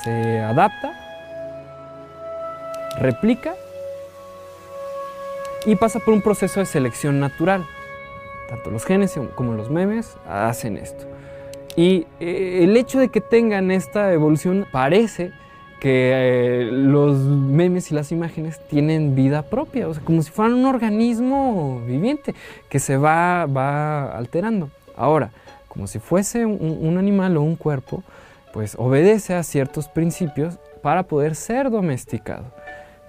se 0.03 0.41
adapta, 0.41 0.93
replica 2.99 3.55
y 5.67 5.77
pasa 5.77 5.99
por 6.01 6.15
un 6.15 6.23
proceso 6.23 6.61
de 6.61 6.67
selección 6.67 7.21
natural. 7.21 7.67
Tanto 8.49 8.71
los 8.71 8.85
genes 8.85 9.19
como 9.35 9.55
los 9.55 9.71
memes 9.71 10.17
hacen 10.27 10.77
esto. 10.79 11.05
Y 11.77 12.07
eh, 12.19 12.61
el 12.65 12.77
hecho 12.77 12.99
de 12.99 13.09
que 13.09 13.21
tengan 13.21 13.71
esta 13.71 14.13
evolución 14.13 14.67
parece 14.73 15.33
que 15.81 16.13
eh, 16.15 16.71
los 16.73 17.19
memes 17.19 17.91
y 17.91 17.95
las 17.95 18.11
imágenes 18.13 18.61
tienen 18.69 19.15
vida 19.15 19.43
propia, 19.43 19.89
o 19.89 19.95
sea, 19.95 20.03
como 20.03 20.23
si 20.23 20.31
fueran 20.31 20.55
un 20.55 20.67
organismo 20.67 21.83
viviente 21.87 22.35
que 22.69 22.79
se 22.79 22.97
va, 22.97 23.47
va 23.47 24.11
alterando. 24.11 24.71
Ahora, 24.97 25.31
como 25.69 25.87
si 25.87 25.99
fuese 25.99 26.45
un, 26.45 26.79
un 26.81 26.99
animal 26.99 27.37
o 27.37 27.43
un 27.43 27.57
cuerpo, 27.57 28.03
pues 28.53 28.75
obedece 28.79 29.35
a 29.35 29.43
ciertos 29.43 29.89
principios 29.89 30.59
para 30.83 31.05
poder 31.05 31.35
ser 31.35 31.71
domesticado. 31.71 32.53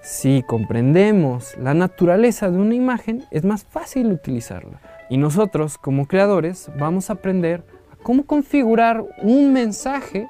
Si 0.02 0.42
comprendemos 0.46 1.56
la 1.58 1.74
naturaleza 1.74 2.50
de 2.50 2.58
una 2.58 2.74
imagen, 2.74 3.24
es 3.30 3.44
más 3.44 3.64
fácil 3.64 4.12
utilizarla. 4.12 4.80
Y 5.10 5.18
nosotros, 5.18 5.76
como 5.76 6.06
creadores, 6.06 6.70
vamos 6.78 7.10
a 7.10 7.14
aprender 7.14 7.64
a 7.92 7.96
cómo 7.96 8.24
configurar 8.24 9.04
un 9.22 9.52
mensaje 9.52 10.26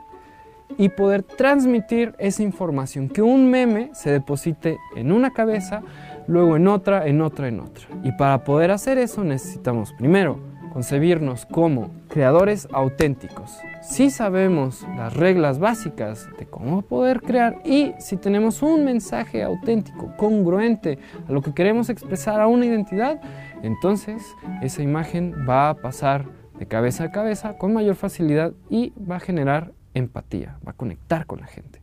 y 0.79 0.91
poder 0.91 1.23
transmitir 1.23 2.15
esa 2.19 2.43
información, 2.43 3.09
que 3.09 3.23
un 3.23 3.51
meme 3.51 3.91
se 3.93 4.11
deposite 4.11 4.79
en 4.97 5.13
una 5.13 5.33
cabeza, 5.33 5.83
luego 6.27 6.57
en 6.57 6.69
otra, 6.69 7.07
en 7.07 7.21
otra, 7.21 7.49
en 7.49 7.61
otra. 7.61 7.87
Y 8.03 8.13
para 8.13 8.45
poder 8.45 8.71
hacer 8.71 8.99
eso 8.99 9.25
necesitamos 9.25 9.93
primero 9.93 10.39
concebirnos 10.73 11.47
como 11.47 11.91
creadores 12.09 12.69
auténticos. 12.73 13.59
Si 13.83 14.11
sabemos 14.11 14.87
las 14.97 15.15
reglas 15.15 15.59
básicas 15.59 16.29
de 16.39 16.47
cómo 16.47 16.83
poder 16.83 17.21
crear 17.21 17.61
y 17.65 17.93
si 17.99 18.17
tenemos 18.17 18.63
un 18.63 18.85
mensaje 18.85 19.43
auténtico, 19.43 20.15
congruente 20.17 20.99
a 21.29 21.33
lo 21.33 21.43
que 21.43 21.55
queremos 21.55 21.89
expresar 21.91 22.41
a 22.41 22.47
una 22.47 22.67
identidad, 22.67 23.21
entonces 23.63 24.23
esa 24.63 24.83
imagen 24.83 25.35
va 25.49 25.71
a 25.71 25.75
pasar 25.75 26.27
de 26.59 26.67
cabeza 26.67 27.05
a 27.05 27.11
cabeza 27.11 27.57
con 27.57 27.73
mayor 27.73 27.97
facilidad 27.97 28.53
y 28.69 28.93
va 28.99 29.17
a 29.17 29.21
generar 29.21 29.73
empatía, 29.95 30.59
va 30.67 30.73
a 30.73 30.75
conectar 30.75 31.27
con 31.27 31.41
la 31.41 31.47
gente. 31.47 31.81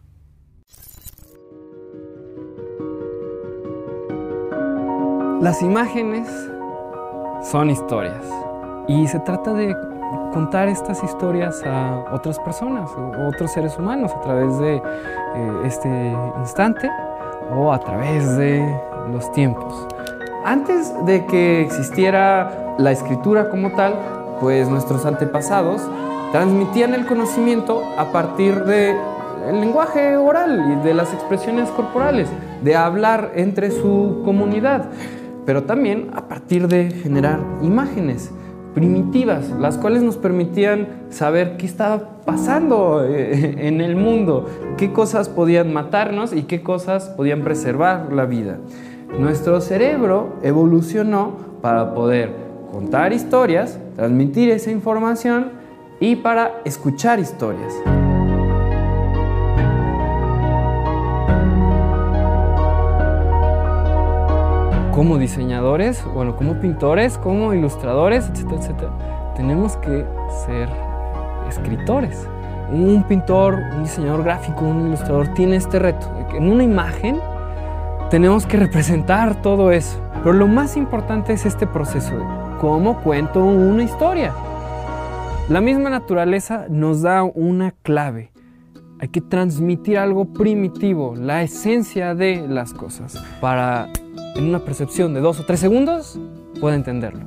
Las 5.42 5.62
imágenes 5.62 6.28
son 7.44 7.70
historias 7.70 8.26
y 8.88 9.08
se 9.08 9.20
trata 9.20 9.54
de 9.54 9.76
contar 10.34 10.68
estas 10.68 11.04
historias 11.04 11.62
a 11.66 12.06
otras 12.14 12.40
personas, 12.40 12.90
a 12.92 13.28
otros 13.28 13.52
seres 13.52 13.78
humanos 13.78 14.12
a 14.14 14.22
través 14.22 14.58
de 14.58 14.76
eh, 14.78 14.82
este 15.66 15.90
instante 16.40 16.90
o 17.56 17.72
a 17.72 17.80
través 17.80 18.36
de 18.38 18.66
los 19.12 19.32
tiempos. 19.32 19.88
Antes 20.44 20.94
de 21.06 21.26
que 21.26 21.62
existiera 21.62 22.76
la 22.78 22.92
escritura 22.92 23.50
como 23.50 23.72
tal, 23.72 23.96
pues 24.40 24.70
nuestros 24.70 25.06
antepasados 25.06 25.82
transmitían 26.32 26.94
el 26.94 27.06
conocimiento 27.06 27.84
a 27.98 28.12
partir 28.12 28.64
del 28.66 28.98
lenguaje 29.60 30.18
oral 30.18 30.74
y 30.74 30.86
de 30.86 30.94
las 30.94 31.14
expresiones 31.14 31.70
corporales, 31.70 32.28
de 32.64 32.76
hablar 32.76 33.32
entre 33.36 33.72
su 33.72 34.22
comunidad. 34.26 34.90
pero 35.46 35.64
también 35.64 36.10
a 36.14 36.28
partir 36.28 36.68
de 36.68 36.92
generar 36.92 37.40
imágenes 37.62 38.32
primitivas, 38.74 39.50
las 39.52 39.78
cuales 39.78 40.04
nos 40.04 40.18
permitían 40.18 40.88
saber 41.10 41.56
qué 41.56 41.66
estaba 41.66 42.22
pasando 42.26 43.06
eh, 43.06 43.56
en 43.66 43.80
el 43.80 43.96
mundo, 43.96 44.46
qué 44.78 44.92
cosas 44.92 45.30
podían 45.30 45.74
matarnos 45.74 46.34
y 46.34 46.44
qué 46.44 46.62
cosas 46.62 47.06
podían 47.10 47.44
preservar 47.44 48.12
la 48.12 48.26
vida. 48.26 48.58
Nuestro 49.18 49.62
cerebro 49.62 50.36
evolucionó 50.44 51.38
para 51.62 51.96
poder 51.96 52.32
contar 52.72 53.14
historias, 53.14 53.80
transmitir 53.96 54.50
esa 54.50 54.70
información 54.70 55.57
y 56.00 56.16
para 56.16 56.62
escuchar 56.66 57.20
historias. 57.20 57.74
como 64.98 65.20
diseñadores, 65.20 66.04
bueno, 66.12 66.36
como 66.36 66.56
pintores, 66.56 67.20
como 67.20 67.54
ilustradores, 67.54 68.28
etcétera, 68.30 68.58
etcétera, 68.58 68.92
tenemos 69.36 69.78
que 69.78 70.08
ser 70.48 70.68
escritores. 71.48 72.28
Un 72.72 73.04
pintor, 73.04 73.60
un 73.76 73.84
diseñador 73.84 74.24
gráfico, 74.24 74.66
un 74.66 74.88
ilustrador 74.88 75.28
tiene 75.36 75.58
este 75.58 75.78
reto. 75.78 76.08
En 76.34 76.50
una 76.52 76.64
imagen 76.64 77.20
tenemos 78.10 78.48
que 78.48 78.58
representar 78.58 79.40
todo 79.44 79.72
eso. 79.72 80.02
Pero 80.24 80.34
lo 80.34 80.48
más 80.48 80.76
importante 80.76 81.34
es 81.34 81.46
este 81.46 81.68
proceso 81.68 82.18
de 82.18 82.26
cómo 82.60 82.98
cuento 83.04 83.46
una 83.46 83.84
historia. 83.84 84.34
La 85.50 85.62
misma 85.62 85.90
naturaleza 85.90 86.66
nos 86.70 87.04
da 87.04 87.24
una 87.24 87.72
clave. 87.72 88.32
Hay 89.00 89.08
que 89.08 89.22
transmitir 89.22 89.98
algo 89.98 90.26
primitivo, 90.26 91.16
la 91.16 91.42
esencia 91.42 92.14
de 92.14 92.46
las 92.50 92.74
cosas, 92.74 93.24
para 93.40 93.88
en 94.36 94.44
una 94.44 94.60
percepción 94.60 95.14
de 95.14 95.22
dos 95.22 95.40
o 95.40 95.46
tres 95.46 95.62
segundos, 95.62 96.20
puede 96.60 96.76
entenderlo. 96.76 97.22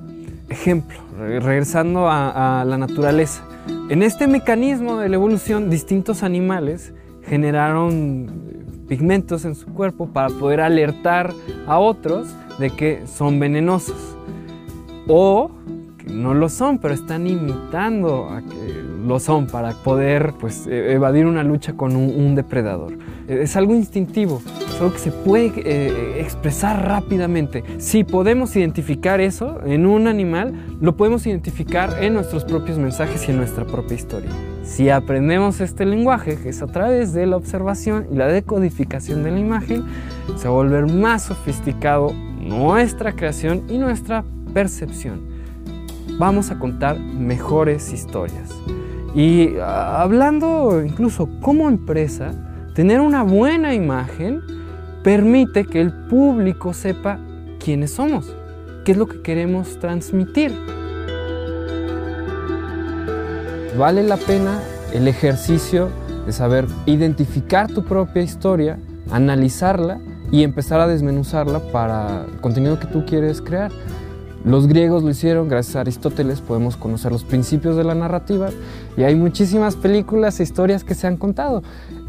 Ejemplo, 0.50 0.98
regresando 1.18 2.10
a, 2.10 2.62
la 2.66 2.76
naturaleza. 2.76 3.42
En 3.88 4.02
este 4.02 4.26
mecanismo 4.26 4.98
de 4.98 5.08
la 5.08 5.14
evolución, 5.14 5.70
distintos 5.70 6.22
animales 6.22 6.92
generaron 7.24 8.84
pigmentos 8.86 9.46
en 9.46 9.54
su 9.54 9.66
cuerpo 9.72 10.08
para 10.08 10.28
poder 10.28 10.60
alertar 10.60 11.32
a 11.66 11.78
otros 11.78 12.28
de 12.58 12.68
que 12.68 13.06
son 13.06 13.40
venenosos. 13.40 14.14
O 15.08 15.50
no 16.06 16.34
lo 16.34 16.48
son, 16.48 16.78
pero 16.78 16.94
están 16.94 17.26
imitando 17.26 18.30
a 18.30 18.42
que 18.42 18.82
lo 19.06 19.18
son 19.18 19.46
para 19.46 19.72
poder 19.72 20.34
pues, 20.38 20.66
e, 20.66 20.92
evadir 20.92 21.26
una 21.26 21.42
lucha 21.42 21.74
con 21.74 21.96
un 21.96 22.34
depredador. 22.34 22.98
Es 23.28 23.56
algo 23.56 23.74
instintivo 23.74 24.42
que 24.88 24.98
se 24.98 25.12
puede 25.12 25.52
eh, 25.56 26.20
expresar 26.20 26.86
rápidamente. 26.86 27.62
Si 27.76 28.02
podemos 28.02 28.56
identificar 28.56 29.20
eso 29.20 29.60
en 29.66 29.84
un 29.84 30.06
animal, 30.06 30.54
lo 30.80 30.96
podemos 30.96 31.26
identificar 31.26 32.02
en 32.02 32.14
nuestros 32.14 32.44
propios 32.44 32.78
mensajes 32.78 33.28
y 33.28 33.32
en 33.32 33.36
nuestra 33.36 33.66
propia 33.66 33.96
historia. 33.96 34.30
Si 34.62 34.88
aprendemos 34.88 35.60
este 35.60 35.84
lenguaje, 35.84 36.36
que 36.36 36.48
es 36.48 36.62
a 36.62 36.66
través 36.66 37.12
de 37.12 37.26
la 37.26 37.36
observación 37.36 38.06
y 38.10 38.16
la 38.16 38.28
decodificación 38.28 39.22
de 39.22 39.32
la 39.32 39.38
imagen, 39.38 39.84
se 40.36 40.48
va 40.48 40.54
a 40.54 40.56
volver 40.56 40.86
más 40.86 41.24
sofisticado 41.24 42.14
nuestra 42.40 43.12
creación 43.12 43.64
y 43.68 43.76
nuestra 43.76 44.24
percepción. 44.54 45.39
Vamos 46.18 46.50
a 46.50 46.58
contar 46.58 46.98
mejores 46.98 47.92
historias. 47.92 48.50
Y 49.14 49.56
ah, 49.58 50.02
hablando 50.02 50.82
incluso 50.84 51.28
como 51.40 51.68
empresa, 51.68 52.32
tener 52.74 53.00
una 53.00 53.22
buena 53.22 53.74
imagen 53.74 54.40
permite 55.02 55.64
que 55.64 55.80
el 55.80 55.92
público 55.92 56.72
sepa 56.72 57.18
quiénes 57.58 57.92
somos, 57.92 58.34
qué 58.84 58.92
es 58.92 58.98
lo 58.98 59.06
que 59.06 59.22
queremos 59.22 59.78
transmitir. 59.78 60.52
Vale 63.78 64.02
la 64.02 64.16
pena 64.16 64.60
el 64.92 65.08
ejercicio 65.08 65.88
de 66.26 66.32
saber 66.32 66.66
identificar 66.86 67.68
tu 67.68 67.84
propia 67.84 68.22
historia, 68.22 68.78
analizarla 69.10 70.00
y 70.30 70.42
empezar 70.42 70.80
a 70.80 70.86
desmenuzarla 70.86 71.60
para 71.72 72.24
el 72.24 72.40
contenido 72.40 72.78
que 72.78 72.86
tú 72.86 73.04
quieres 73.04 73.40
crear. 73.40 73.70
Los 74.44 74.66
griegos 74.66 75.02
lo 75.02 75.10
hicieron, 75.10 75.48
gracias 75.48 75.76
a 75.76 75.80
Aristóteles 75.80 76.40
podemos 76.40 76.76
conocer 76.76 77.12
los 77.12 77.24
principios 77.24 77.76
de 77.76 77.84
la 77.84 77.94
narrativa 77.94 78.48
y 78.96 79.02
hay 79.02 79.14
muchísimas 79.14 79.76
películas 79.76 80.40
e 80.40 80.44
historias 80.44 80.82
que 80.82 80.94
se 80.94 81.06
han 81.06 81.18
contado. 81.18 81.62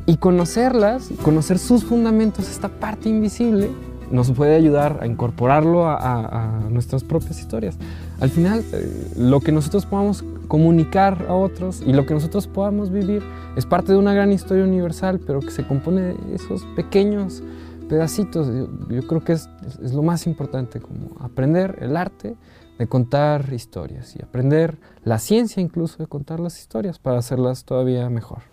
Y 0.05 0.17
conocerlas, 0.17 1.09
conocer 1.23 1.59
sus 1.59 1.83
fundamentos, 1.83 2.49
esta 2.49 2.69
parte 2.69 3.09
invisible, 3.09 3.69
nos 4.11 4.31
puede 4.31 4.55
ayudar 4.55 4.99
a 5.01 5.07
incorporarlo 5.07 5.87
a, 5.87 6.59
nuestras 6.69 7.03
propias 7.03 7.39
historias. 7.39 7.77
Al 8.19 8.29
final, 8.29 8.63
eh, 8.71 9.11
lo 9.17 9.39
que 9.41 9.51
nosotros 9.51 9.85
podamos 9.85 10.23
comunicar 10.47 11.25
a 11.27 11.33
otros 11.33 11.81
y 11.85 11.93
lo 11.93 12.05
que 12.05 12.13
nosotros 12.13 12.47
podamos 12.47 12.91
vivir 12.91 13.23
es 13.55 13.65
parte 13.65 13.91
de 13.91 13.97
una 13.97 14.13
gran 14.13 14.31
historia 14.31 14.63
universal, 14.63 15.19
pero 15.25 15.39
que 15.39 15.51
se 15.51 15.65
compone 15.65 16.01
de 16.01 16.35
esos 16.35 16.63
pequeños 16.75 17.43
pedacitos. 17.91 18.47
Yo, 18.87 19.05
creo 19.05 19.21
que 19.21 19.33
es, 19.33 19.49
es, 19.83 19.93
lo 19.93 20.01
más 20.01 20.25
importante, 20.25 20.79
como 20.79 21.17
aprender 21.19 21.77
el 21.81 21.97
arte 21.97 22.37
de 22.79 22.87
contar 22.87 23.51
historias 23.51 24.15
y 24.15 24.23
aprender 24.23 24.77
la 25.03 25.19
ciencia 25.19 25.61
incluso 25.61 25.97
de 25.97 26.07
contar 26.07 26.39
las 26.39 26.57
historias 26.57 26.99
para 26.99 27.17
hacerlas 27.17 27.65
todavía 27.65 28.09
mejor. 28.09 28.43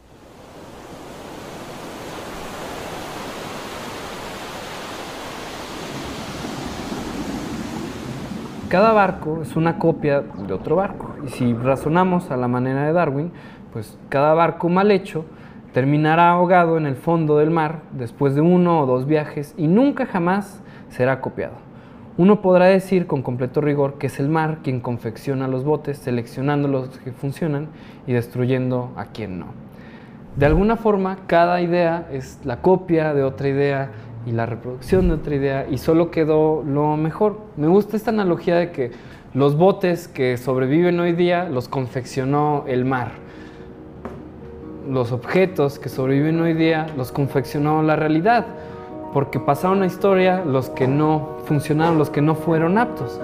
Cada 8.68 8.92
barco 8.92 9.42
es 9.42 9.54
una 9.54 9.78
copia 9.78 10.20
de 10.20 10.52
otro 10.52 10.74
barco. 10.74 11.14
Y 11.24 11.28
si 11.28 11.54
razonamos 11.54 12.32
a 12.32 12.36
la 12.36 12.48
manera 12.48 12.86
de 12.86 12.92
Darwin, 12.92 13.30
pues 13.72 13.96
cada 14.08 14.34
barco 14.34 14.68
mal 14.68 14.90
hecho 14.90 15.24
terminará 15.72 16.30
ahogado 16.30 16.78
en 16.78 16.86
el 16.86 16.96
fondo 16.96 17.38
del 17.38 17.50
mar 17.50 17.82
después 17.92 18.34
de 18.34 18.40
uno 18.40 18.80
o 18.80 18.86
dos 18.86 19.06
viajes 19.06 19.54
y 19.56 19.66
nunca 19.66 20.06
jamás 20.06 20.60
será 20.88 21.20
copiado. 21.20 21.54
Uno 22.16 22.42
podrá 22.42 22.66
decir 22.66 23.06
con 23.06 23.22
completo 23.22 23.60
rigor 23.60 23.94
que 23.98 24.08
es 24.08 24.18
el 24.18 24.28
mar 24.28 24.58
quien 24.64 24.80
confecciona 24.80 25.46
los 25.46 25.64
botes, 25.64 25.98
seleccionando 25.98 26.66
los 26.66 26.88
que 26.98 27.12
funcionan 27.12 27.68
y 28.06 28.12
destruyendo 28.12 28.92
a 28.96 29.06
quien 29.06 29.38
no. 29.38 29.46
De 30.36 30.46
alguna 30.46 30.76
forma, 30.76 31.18
cada 31.26 31.60
idea 31.60 32.08
es 32.12 32.40
la 32.44 32.60
copia 32.60 33.14
de 33.14 33.22
otra 33.22 33.48
idea 33.48 33.90
y 34.26 34.32
la 34.32 34.46
reproducción 34.46 35.08
de 35.08 35.14
otra 35.14 35.34
idea 35.34 35.66
y 35.70 35.78
solo 35.78 36.10
quedó 36.10 36.62
lo 36.64 36.96
mejor. 36.96 37.40
Me 37.56 37.68
gusta 37.68 37.96
esta 37.96 38.10
analogía 38.10 38.56
de 38.56 38.72
que 38.72 38.90
los 39.34 39.56
botes 39.56 40.08
que 40.08 40.36
sobreviven 40.36 40.98
hoy 41.00 41.12
día 41.12 41.48
los 41.48 41.68
confeccionó 41.68 42.64
el 42.66 42.84
mar. 42.84 43.12
Los 44.88 45.12
objetos 45.12 45.78
que 45.78 45.90
sobreviven 45.90 46.40
hoy 46.40 46.54
día 46.54 46.86
los 46.96 47.12
confeccionó 47.12 47.82
la 47.82 47.94
realidad, 47.94 48.46
porque 49.12 49.38
pasaron 49.38 49.80
la 49.80 49.86
historia 49.86 50.42
los 50.46 50.70
que 50.70 50.88
no 50.88 51.36
funcionaron, 51.44 51.98
los 51.98 52.08
que 52.08 52.22
no 52.22 52.34
fueron 52.34 52.78
aptos. 52.78 53.20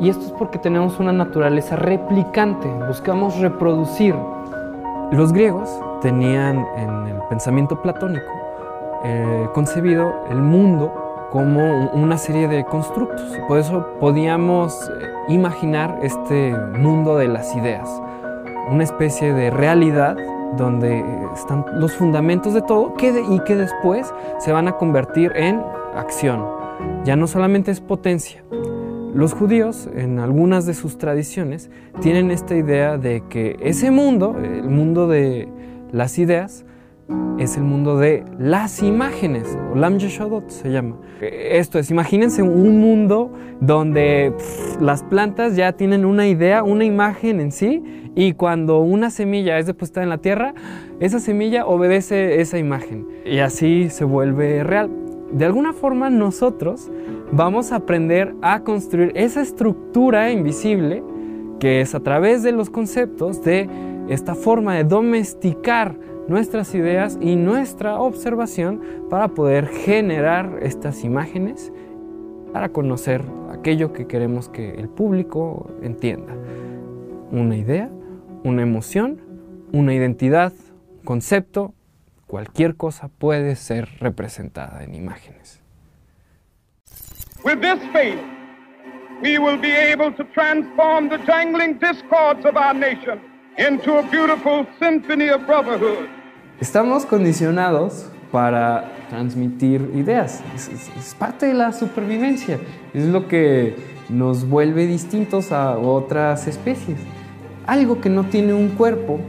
Y 0.00 0.08
esto 0.08 0.26
es 0.26 0.32
porque 0.32 0.58
tenemos 0.58 0.98
una 0.98 1.12
naturaleza 1.12 1.76
replicante, 1.76 2.68
buscamos 2.88 3.38
reproducir. 3.38 4.16
Los 5.12 5.32
griegos 5.32 5.70
tenían 6.02 6.66
en 6.76 7.06
el 7.06 7.22
pensamiento 7.28 7.80
platónico 7.80 8.26
eh, 9.04 9.48
concebido 9.54 10.12
el 10.28 10.38
mundo 10.38 10.92
como 11.30 11.88
una 11.92 12.18
serie 12.18 12.48
de 12.48 12.64
constructos. 12.64 13.38
Por 13.46 13.60
eso 13.60 13.86
podíamos 14.00 14.90
eh, 15.00 15.06
imaginar 15.28 16.00
este 16.02 16.52
mundo 16.80 17.16
de 17.16 17.28
las 17.28 17.54
ideas, 17.54 17.88
una 18.72 18.82
especie 18.82 19.32
de 19.32 19.50
realidad 19.50 20.16
donde 20.56 21.04
están 21.34 21.64
los 21.74 21.92
fundamentos 21.92 22.54
de 22.54 22.62
todo 22.62 22.94
y 23.30 23.40
que 23.40 23.56
después 23.56 24.12
se 24.38 24.52
van 24.52 24.68
a 24.68 24.72
convertir 24.72 25.32
en 25.34 25.60
acción. 25.94 26.44
Ya 27.04 27.16
no 27.16 27.26
solamente 27.26 27.70
es 27.70 27.80
potencia. 27.80 28.42
Los 29.14 29.32
judíos, 29.32 29.88
en 29.94 30.18
algunas 30.18 30.66
de 30.66 30.74
sus 30.74 30.98
tradiciones, 30.98 31.70
tienen 32.00 32.30
esta 32.30 32.54
idea 32.54 32.98
de 32.98 33.22
que 33.30 33.56
ese 33.60 33.90
mundo, 33.90 34.36
el 34.38 34.68
mundo 34.68 35.08
de 35.08 35.48
las 35.90 36.18
ideas, 36.18 36.66
es 37.38 37.56
el 37.56 37.64
mundo 37.64 37.98
de 37.98 38.24
las 38.38 38.82
imágenes, 38.82 39.56
o 39.72 39.76
Lam 39.76 39.98
Yeshodot 39.98 40.48
se 40.48 40.70
llama. 40.70 40.96
Esto 41.20 41.78
es, 41.78 41.90
imagínense 41.90 42.42
un 42.42 42.80
mundo 42.80 43.32
donde 43.60 44.32
las 44.80 45.02
plantas 45.02 45.56
ya 45.56 45.72
tienen 45.72 46.04
una 46.04 46.26
idea, 46.26 46.62
una 46.62 46.84
imagen 46.84 47.40
en 47.40 47.52
sí, 47.52 48.10
y 48.14 48.32
cuando 48.32 48.80
una 48.80 49.10
semilla 49.10 49.58
es 49.58 49.66
depositada 49.66 50.04
en 50.04 50.10
la 50.10 50.18
tierra, 50.18 50.54
esa 51.00 51.20
semilla 51.20 51.66
obedece 51.66 52.40
esa 52.40 52.58
imagen, 52.58 53.06
y 53.24 53.38
así 53.38 53.90
se 53.90 54.04
vuelve 54.04 54.64
real. 54.64 54.90
De 55.32 55.44
alguna 55.44 55.72
forma 55.72 56.08
nosotros 56.08 56.90
vamos 57.32 57.72
a 57.72 57.76
aprender 57.76 58.34
a 58.42 58.60
construir 58.60 59.12
esa 59.14 59.42
estructura 59.42 60.30
invisible 60.30 61.02
que 61.58 61.80
es 61.80 61.94
a 61.94 62.00
través 62.00 62.42
de 62.42 62.52
los 62.52 62.70
conceptos 62.70 63.42
de 63.42 63.68
esta 64.08 64.34
forma 64.34 64.74
de 64.74 64.84
domesticar 64.84 65.96
nuestras 66.28 66.74
ideas 66.74 67.18
y 67.20 67.36
nuestra 67.36 67.98
observación 67.98 68.82
para 69.10 69.28
poder 69.28 69.68
generar 69.68 70.58
estas 70.62 71.04
imágenes 71.04 71.72
para 72.56 72.70
conocer 72.70 73.22
aquello 73.52 73.92
que 73.92 74.06
queremos 74.06 74.48
que 74.48 74.76
el 74.76 74.88
público 74.88 75.70
entienda. 75.82 76.34
Una 77.30 77.54
idea, 77.54 77.90
una 78.44 78.62
emoción, 78.62 79.20
una 79.72 79.92
identidad, 79.92 80.54
concepto, 81.04 81.74
cualquier 82.26 82.76
cosa 82.76 83.08
puede 83.08 83.56
ser 83.56 83.90
representada 84.00 84.82
en 84.84 84.94
imágenes. 84.94 85.60
With 87.44 87.60
this 87.60 87.78
faith, 87.92 88.18
we 89.22 89.38
will 89.38 89.58
be 89.58 89.72
able 89.72 90.10
to 90.12 90.24
transform 90.32 91.10
the 91.10 91.18
jangling 91.26 91.78
discords 91.78 92.44
of 92.46 92.56
our 92.56 92.74
nation 92.74 93.20
into 93.58 93.98
a 93.98 94.02
beautiful 94.04 94.66
symphony 94.78 95.28
of 95.28 95.46
brotherhood. 95.46 96.08
Estamos 96.60 97.04
condicionados 97.04 98.06
para 98.32 98.90
transmitir 99.10 99.90
ideas. 99.94 100.40
Es, 100.54 101.14
parte 101.14 101.46
de 101.46 101.54
la 101.54 101.72
supervivencia. 101.72 102.58
Es 102.94 103.04
lo 103.04 103.28
que 103.28 103.76
nos 104.08 104.48
vuelve 104.48 104.86
distintos 104.86 105.52
a 105.52 105.76
otras 105.76 106.46
especies. 106.46 106.98
Algo 107.66 108.00
que 108.00 108.08
no 108.08 108.24
tiene 108.24 108.54
un 108.54 108.70
cuerpo, 108.70 109.20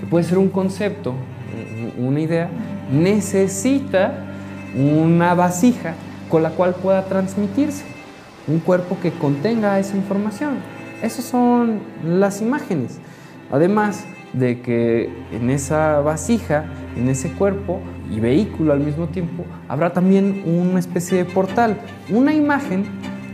que 0.00 0.06
puede 0.06 0.24
ser 0.24 0.38
un 0.38 0.48
concepto, 0.48 1.14
un- 1.98 2.06
una 2.06 2.20
idea, 2.20 2.48
necesita 2.90 4.14
una 4.74 5.34
vasija 5.34 5.94
con 6.30 6.42
la 6.42 6.50
cual 6.50 6.74
pueda 6.76 7.04
transmitirse. 7.04 7.84
Un 8.46 8.60
cuerpo 8.60 8.96
que 9.02 9.10
contenga 9.12 9.78
esa 9.78 9.96
información. 9.96 10.54
Esas 11.02 11.24
son 11.26 11.80
las 12.04 12.40
imágenes. 12.40 12.98
Además 13.50 14.06
de 14.34 14.60
que 14.60 15.10
en 15.32 15.50
esa 15.50 16.00
vasija, 16.00 16.64
en 16.96 17.08
ese 17.08 17.32
cuerpo 17.32 17.80
y 18.10 18.20
vehículo 18.20 18.72
al 18.72 18.80
mismo 18.80 19.06
tiempo, 19.08 19.44
habrá 19.68 19.92
también 19.92 20.42
una 20.44 20.78
especie 20.78 21.18
de 21.18 21.24
portal. 21.24 21.78
Una 22.10 22.34
imagen 22.34 22.84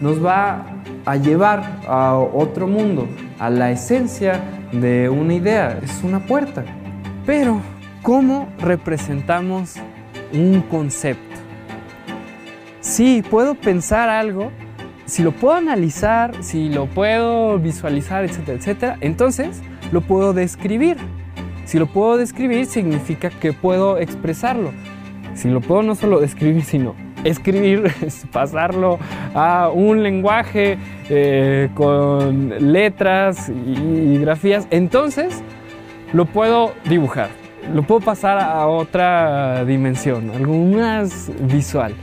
nos 0.00 0.24
va 0.24 0.64
a 1.04 1.16
llevar 1.16 1.80
a 1.88 2.16
otro 2.16 2.66
mundo, 2.66 3.08
a 3.38 3.50
la 3.50 3.70
esencia 3.70 4.40
de 4.72 5.08
una 5.08 5.34
idea. 5.34 5.78
Es 5.82 6.02
una 6.04 6.20
puerta. 6.20 6.64
Pero, 7.26 7.60
¿cómo 8.02 8.48
representamos 8.58 9.76
un 10.32 10.60
concepto? 10.62 11.36
Sí, 12.80 13.22
puedo 13.28 13.54
pensar 13.54 14.08
algo, 14.08 14.50
si 15.04 15.22
lo 15.22 15.32
puedo 15.32 15.54
analizar, 15.54 16.32
si 16.42 16.68
lo 16.68 16.86
puedo 16.86 17.58
visualizar, 17.58 18.24
etcétera, 18.24 18.58
etcétera, 18.58 18.96
entonces 19.00 19.60
lo 19.92 20.00
puedo 20.00 20.32
describir. 20.32 20.96
Si 21.64 21.78
lo 21.78 21.86
puedo 21.86 22.16
describir, 22.16 22.66
significa 22.66 23.30
que 23.30 23.52
puedo 23.52 23.98
expresarlo. 23.98 24.72
Si 25.34 25.48
lo 25.48 25.60
puedo 25.60 25.82
no 25.82 25.94
solo 25.94 26.20
describir, 26.20 26.64
sino 26.64 26.94
escribir, 27.24 27.92
es 28.04 28.26
pasarlo 28.32 28.98
a 29.34 29.70
un 29.72 30.02
lenguaje 30.02 30.78
eh, 31.08 31.68
con 31.74 32.72
letras 32.72 33.48
y, 33.48 33.70
y 33.70 34.18
grafías, 34.18 34.66
entonces 34.70 35.42
lo 36.12 36.24
puedo 36.26 36.72
dibujar. 36.88 37.28
Lo 37.74 37.82
puedo 37.82 38.00
pasar 38.00 38.38
a 38.38 38.66
otra 38.66 39.64
dimensión, 39.64 40.30
algo 40.30 40.54
más 40.54 41.30
visual. 41.40 41.94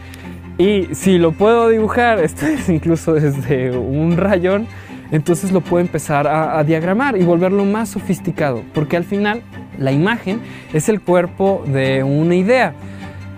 Y 0.57 0.87
si 0.95 1.17
lo 1.17 1.33
puedo 1.33 1.69
dibujar, 1.69 2.19
esto 2.23 2.45
es 2.45 2.69
incluso 2.69 3.13
desde 3.13 3.77
un 3.77 4.17
rayón, 4.17 4.67
entonces 5.11 5.51
lo 5.51 5.61
puedo 5.61 5.81
empezar 5.81 6.27
a, 6.27 6.63
diagramar 6.63 7.17
y 7.17 7.23
volverlo 7.23 7.65
más 7.65 7.89
sofisticado, 7.89 8.63
porque 8.73 8.97
al 8.97 9.03
final 9.03 9.41
la 9.77 9.91
imagen 9.91 10.41
es 10.73 10.89
el 10.89 11.01
cuerpo 11.01 11.63
de 11.65 12.03
una 12.03 12.35
idea. 12.35 12.73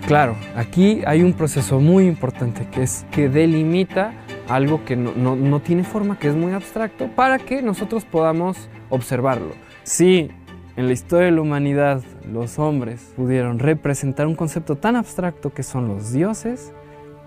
Claro, 0.06 0.34
aquí 0.56 1.02
hay 1.06 1.22
un 1.22 1.34
proceso 1.34 1.78
muy 1.78 2.06
importante 2.06 2.66
que 2.72 2.82
es 2.82 3.06
que 3.10 3.28
delimita 3.28 4.12
algo 4.48 4.84
que 4.84 4.96
no 4.96 5.60
tiene 5.60 5.84
forma, 5.84 6.18
que 6.18 6.28
es 6.28 6.34
muy 6.34 6.52
abstracto, 6.52 7.08
para 7.08 7.38
que 7.38 7.62
nosotros 7.62 8.04
podamos 8.04 8.68
observarlo. 8.88 9.52
Si 9.84 10.30
en 10.76 10.86
la 10.86 10.92
historia 10.92 11.26
de 11.26 11.32
la 11.32 11.42
humanidad 11.42 12.02
los 12.30 12.58
hombres 12.58 13.12
pudieron 13.16 13.58
representar 13.58 14.26
un 14.26 14.34
concepto 14.34 14.76
tan 14.76 14.96
abstracto 14.96 15.52
que 15.52 15.62
son 15.62 15.88
los 15.88 16.12
dioses, 16.12 16.72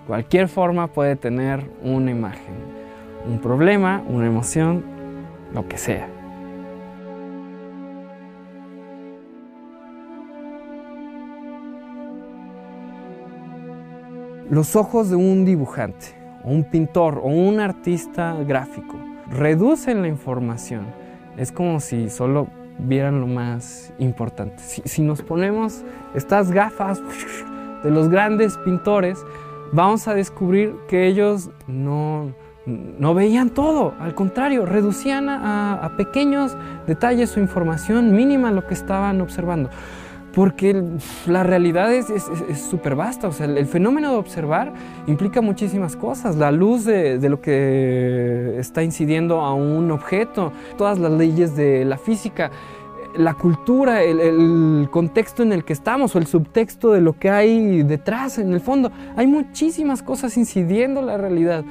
cualquier 0.06 0.48
forma 0.48 0.88
puede 0.88 1.16
tener 1.16 1.70
una 1.82 2.10
imagen, 2.10 2.54
un 3.26 3.38
problema, 3.38 4.02
una 4.08 4.26
emoción, 4.26 4.84
lo 5.52 5.66
que 5.68 5.78
sea. 5.78 6.08
Los 14.50 14.76
ojos 14.76 15.08
de 15.08 15.16
un 15.16 15.44
dibujante, 15.44 16.06
o 16.44 16.50
un 16.50 16.64
pintor, 16.64 17.18
o 17.22 17.28
un 17.28 17.60
artista 17.60 18.34
gráfico 18.46 18.96
reducen 19.30 20.02
la 20.02 20.08
información. 20.08 20.86
Es 21.36 21.50
como 21.50 21.80
si 21.80 22.10
solo 22.10 22.46
vieran 22.78 23.20
lo 23.20 23.26
más 23.26 23.92
importante. 23.98 24.58
Si, 24.58 24.82
si 24.84 25.02
nos 25.02 25.22
ponemos 25.22 25.82
estas 26.14 26.50
gafas 26.52 27.00
de 27.82 27.90
los 27.90 28.08
grandes 28.08 28.56
pintores, 28.58 29.18
vamos 29.72 30.06
a 30.08 30.14
descubrir 30.14 30.74
que 30.88 31.06
ellos 31.06 31.50
no, 31.66 32.34
no 32.66 33.14
veían 33.14 33.50
todo, 33.50 33.94
al 34.00 34.14
contrario, 34.14 34.64
reducían 34.64 35.28
a, 35.28 35.92
pequeños 35.96 36.56
detalles 36.86 37.30
su 37.30 37.40
información 37.40 38.14
mínima 38.14 38.50
lo 38.50 38.66
que 38.66 38.74
estaban 38.74 39.20
observando. 39.20 39.70
Porque 40.32 40.82
la 41.26 41.44
realidad 41.44 41.92
es 41.92 42.08
súper 42.68 42.96
vasta, 42.96 43.28
o 43.28 43.32
sea, 43.32 43.46
el, 43.46 43.66
fenómeno 43.66 44.10
de 44.10 44.16
observar 44.16 44.72
implica 45.06 45.40
muchísimas 45.40 45.94
cosas, 45.94 46.34
la 46.34 46.50
luz 46.50 46.84
de, 46.84 47.18
de 47.18 47.28
lo 47.28 47.40
que 47.40 48.56
está 48.58 48.82
incidiendo 48.82 49.42
a 49.42 49.54
un 49.54 49.92
objeto, 49.92 50.52
todas 50.76 50.98
las 50.98 51.12
leyes 51.12 51.54
de 51.54 51.84
la 51.84 51.98
física, 51.98 52.50
la 53.16 53.34
cultura, 53.34 54.02
el, 54.02 54.18
el 54.18 54.88
contexto 54.90 55.44
en 55.44 55.52
el 55.52 55.64
que 55.64 55.72
estamos 55.72 56.16
o 56.16 56.18
el 56.18 56.26
subtexto 56.26 56.90
de 56.90 57.00
lo 57.00 57.16
que 57.16 57.30
hay 57.30 57.84
detrás, 57.84 58.38
en 58.38 58.52
el 58.52 58.60
fondo. 58.60 58.90
Hay 59.14 59.28
muchísimas 59.28 60.02
cosas 60.02 60.36
incidiendo 60.36 60.98
en 60.98 61.06
la 61.06 61.16
realidad. 61.16 61.64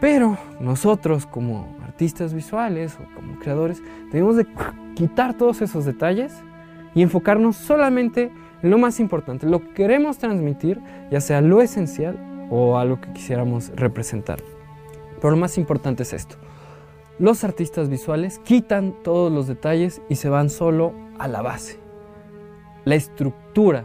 Pero 0.00 0.36
nosotros 0.60 1.26
como 1.26 1.76
artistas 1.82 2.34
visuales 2.34 2.96
o 3.00 3.14
como 3.14 3.38
creadores 3.38 3.82
debemos 4.12 4.36
de 4.36 4.46
quitar 4.94 5.34
todos 5.34 5.62
esos 5.62 5.84
detalles 5.84 6.34
y 6.94 7.02
enfocarnos 7.02 7.56
solamente 7.56 8.30
en 8.62 8.70
lo 8.70 8.78
más 8.78 9.00
importante, 9.00 9.46
lo 9.46 9.60
que 9.60 9.74
queremos 9.74 10.18
transmitir, 10.18 10.80
ya 11.10 11.20
sea 11.20 11.40
lo 11.40 11.60
esencial 11.60 12.18
o 12.50 12.78
algo 12.78 13.00
que 13.00 13.12
quisiéramos 13.12 13.70
representar. 13.76 14.38
Pero 15.20 15.32
lo 15.32 15.36
más 15.36 15.58
importante 15.58 16.02
es 16.02 16.12
esto. 16.12 16.36
Los 17.18 17.44
artistas 17.44 17.88
visuales 17.88 18.40
quitan 18.40 18.94
todos 19.02 19.30
los 19.30 19.46
detalles 19.46 20.02
y 20.08 20.16
se 20.16 20.28
van 20.28 20.50
solo 20.50 20.92
a 21.18 21.28
la 21.28 21.42
base. 21.42 21.78
La 22.84 22.94
estructura. 22.96 23.84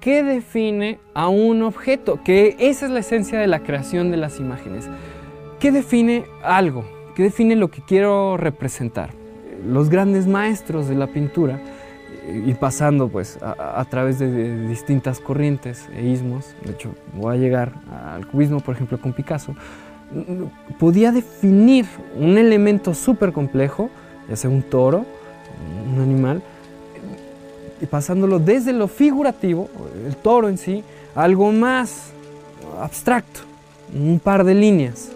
¿Qué 0.00 0.22
define 0.22 1.00
a 1.14 1.28
un 1.28 1.62
objeto? 1.62 2.22
Que 2.22 2.56
esa 2.58 2.86
es 2.86 2.92
la 2.92 3.00
esencia 3.00 3.38
de 3.38 3.46
la 3.46 3.60
creación 3.60 4.10
de 4.10 4.16
las 4.18 4.38
imágenes. 4.38 4.88
¿Qué 5.60 5.72
define 5.72 6.24
algo? 6.44 6.84
¿Qué 7.16 7.24
define 7.24 7.56
lo 7.56 7.68
que 7.68 7.82
quiero 7.82 8.36
representar? 8.36 9.10
Los 9.66 9.88
grandes 9.90 10.28
maestros 10.28 10.88
de 10.88 10.94
la 10.94 11.08
pintura 11.08 11.60
y 12.46 12.54
pasando 12.54 13.08
pues 13.08 13.38
a, 13.42 13.80
a 13.80 13.84
través 13.86 14.20
de, 14.20 14.30
de 14.30 14.68
distintas 14.68 15.18
corrientes 15.18 15.88
e 15.96 16.06
ismos, 16.06 16.54
de 16.64 16.72
hecho 16.72 16.94
voy 17.14 17.34
a 17.34 17.38
llegar 17.38 17.72
al 18.14 18.26
cubismo 18.28 18.60
por 18.60 18.76
ejemplo 18.76 19.00
con 19.00 19.12
Picasso, 19.12 19.56
podía 20.78 21.10
definir 21.10 21.86
un 22.16 22.38
elemento 22.38 22.94
súper 22.94 23.32
complejo, 23.32 23.90
ya 24.28 24.36
sea 24.36 24.50
un 24.50 24.62
toro, 24.62 25.04
un 25.92 26.00
animal, 26.00 26.40
y 27.80 27.86
pasándolo 27.86 28.38
desde 28.38 28.72
lo 28.72 28.88
figurativo, 28.88 29.68
el 30.06 30.14
toro 30.16 30.48
en 30.48 30.58
sí, 30.58 30.84
a 31.16 31.24
algo 31.24 31.50
más 31.50 32.12
abstracto, 32.80 33.40
un 33.92 34.20
par 34.20 34.44
de 34.44 34.54
líneas, 34.54 35.12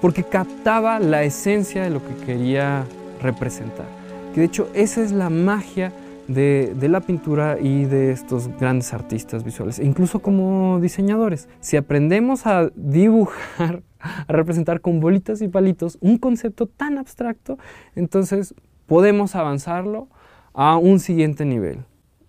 porque 0.00 0.24
captaba 0.24 0.98
la 1.00 1.22
esencia 1.22 1.82
de 1.82 1.90
lo 1.90 2.04
que 2.04 2.14
quería 2.24 2.84
representar. 3.20 3.86
Que 4.34 4.40
de 4.40 4.46
hecho 4.46 4.68
esa 4.74 5.02
es 5.02 5.12
la 5.12 5.30
magia 5.30 5.92
de, 6.28 6.74
de, 6.78 6.88
la 6.88 7.00
pintura 7.00 7.58
y 7.58 7.84
de 7.86 8.12
estos 8.12 8.48
grandes 8.58 8.92
artistas 8.92 9.44
visuales, 9.44 9.78
e 9.78 9.84
incluso 9.84 10.20
como 10.20 10.78
diseñadores. 10.80 11.48
Si 11.60 11.76
aprendemos 11.76 12.46
a 12.46 12.70
dibujar, 12.74 13.82
a 13.98 14.32
representar 14.32 14.80
con 14.80 15.00
bolitas 15.00 15.40
y 15.40 15.48
palitos 15.48 15.96
un 16.00 16.18
concepto 16.18 16.66
tan 16.66 16.98
abstracto, 16.98 17.58
entonces 17.96 18.54
podemos 18.86 19.34
avanzarlo 19.34 20.08
a 20.52 20.76
un 20.76 21.00
siguiente 21.00 21.44
nivel. 21.44 21.84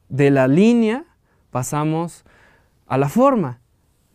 De 0.07 0.31
la 0.31 0.47
línea 0.47 1.05
pasamos 1.51 2.25
a 2.87 2.97
la 2.97 3.09
forma. 3.09 3.59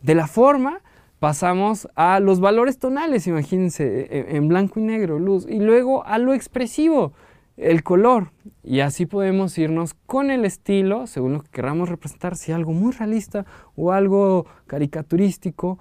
De 0.01 0.15
la 0.15 0.27
forma 0.27 0.81
pasamos 1.19 1.87
a 1.95 2.19
los 2.19 2.39
valores 2.39 2.77
tonales, 2.77 3.27
imagínense, 3.27 4.35
en 4.35 4.47
blanco 4.47 4.79
y 4.79 4.83
negro, 4.83 5.19
luz, 5.19 5.45
y 5.49 5.59
luego 5.59 6.05
a 6.05 6.17
lo 6.17 6.33
expresivo, 6.33 7.13
el 7.57 7.83
color. 7.83 8.31
Y 8.63 8.81
así 8.81 9.05
podemos 9.05 9.57
irnos 9.57 9.93
con 10.05 10.31
el 10.31 10.45
estilo, 10.45 11.07
según 11.07 11.33
lo 11.33 11.41
que 11.41 11.49
queramos 11.49 11.89
representar, 11.89 12.35
si 12.35 12.51
algo 12.51 12.73
muy 12.73 12.91
realista 12.91 13.45
o 13.75 13.91
algo 13.91 14.45
caricaturístico 14.67 15.79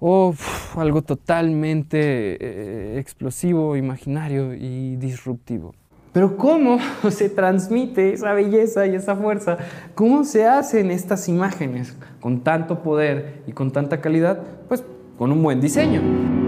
o 0.00 0.34
algo 0.76 1.02
totalmente 1.02 1.98
eh, 2.40 2.98
explosivo, 2.98 3.76
imaginario 3.76 4.54
y 4.54 4.96
disruptivo. 4.96 5.74
Pero 6.14 6.36
¿cómo 6.36 6.78
se 7.10 7.28
transmite 7.28 8.14
esa 8.14 8.32
belleza 8.32 8.86
y 8.86 8.94
esa 8.94 9.16
fuerza? 9.16 9.58
¿Cómo 9.94 10.24
se 10.24 10.46
hacen 10.46 10.90
estas 10.90 11.28
imágenes 11.28 11.94
con 12.20 12.40
tanto 12.40 12.82
poder 12.82 13.42
y 13.48 13.52
con 13.52 13.72
tanta 13.72 14.00
calidad? 14.00 14.38
Pues 14.68 14.84
con 15.18 15.32
un 15.32 15.42
buen 15.42 15.60
diseño. 15.60 16.43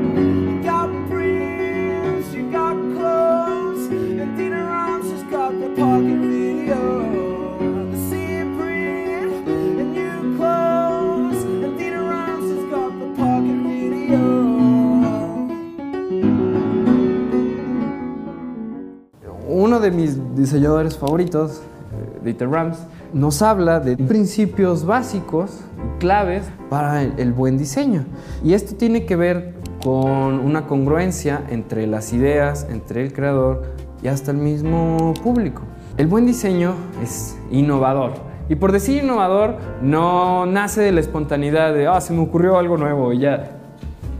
De 19.87 19.93
mis 19.93 20.19
diseñadores 20.35 20.99
favoritos, 20.99 21.61
eh, 21.61 22.19
Dieter 22.25 22.51
Rams, 22.51 22.79
nos 23.13 23.41
habla 23.41 23.79
de 23.79 23.97
principios 23.97 24.85
básicos 24.85 25.61
claves 26.01 26.45
para 26.69 27.03
el 27.03 27.33
buen 27.33 27.57
diseño. 27.57 28.05
Y 28.43 28.55
esto 28.55 28.75
tiene 28.75 29.07
que 29.07 29.15
ver 29.15 29.55
con 29.83 30.41
una 30.41 30.67
congruencia 30.67 31.45
entre 31.51 31.87
las 31.87 32.13
ideas, 32.13 32.67
entre 32.69 33.05
el 33.05 33.13
creador 33.13 33.63
y 34.03 34.09
hasta 34.09 34.33
el 34.33 34.39
mismo 34.39 35.15
público. 35.23 35.63
El 35.97 36.09
buen 36.09 36.27
diseño 36.27 36.75
es 37.01 37.39
innovador. 37.53 38.15
Y 38.49 38.57
por 38.57 38.73
decir 38.73 39.05
innovador, 39.05 39.57
no 39.83 40.47
nace 40.47 40.81
de 40.81 40.91
la 40.91 41.01
espontaneidad 41.01 41.73
de, 41.73 41.87
ah, 41.87 42.01
se 42.01 42.13
me 42.13 42.23
ocurrió 42.23 42.59
algo 42.59 42.77
nuevo 42.77 43.13
y 43.13 43.21
ya. 43.21 43.53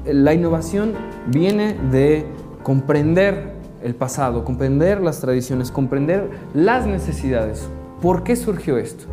La 0.05 0.33
innovación 0.33 0.93
viene 1.27 1.75
de 1.91 2.25
comprender 2.63 3.56
el 3.87 3.95
pasado, 3.95 4.45
comprender 4.45 5.01
las 5.01 5.21
tradiciones, 5.21 5.71
comprender 5.71 6.29
las 6.55 6.89
necesidades. 6.89 7.69
¿Por 8.03 8.25
qué 8.25 8.35
surgió 8.35 8.79
esto? 8.79 9.05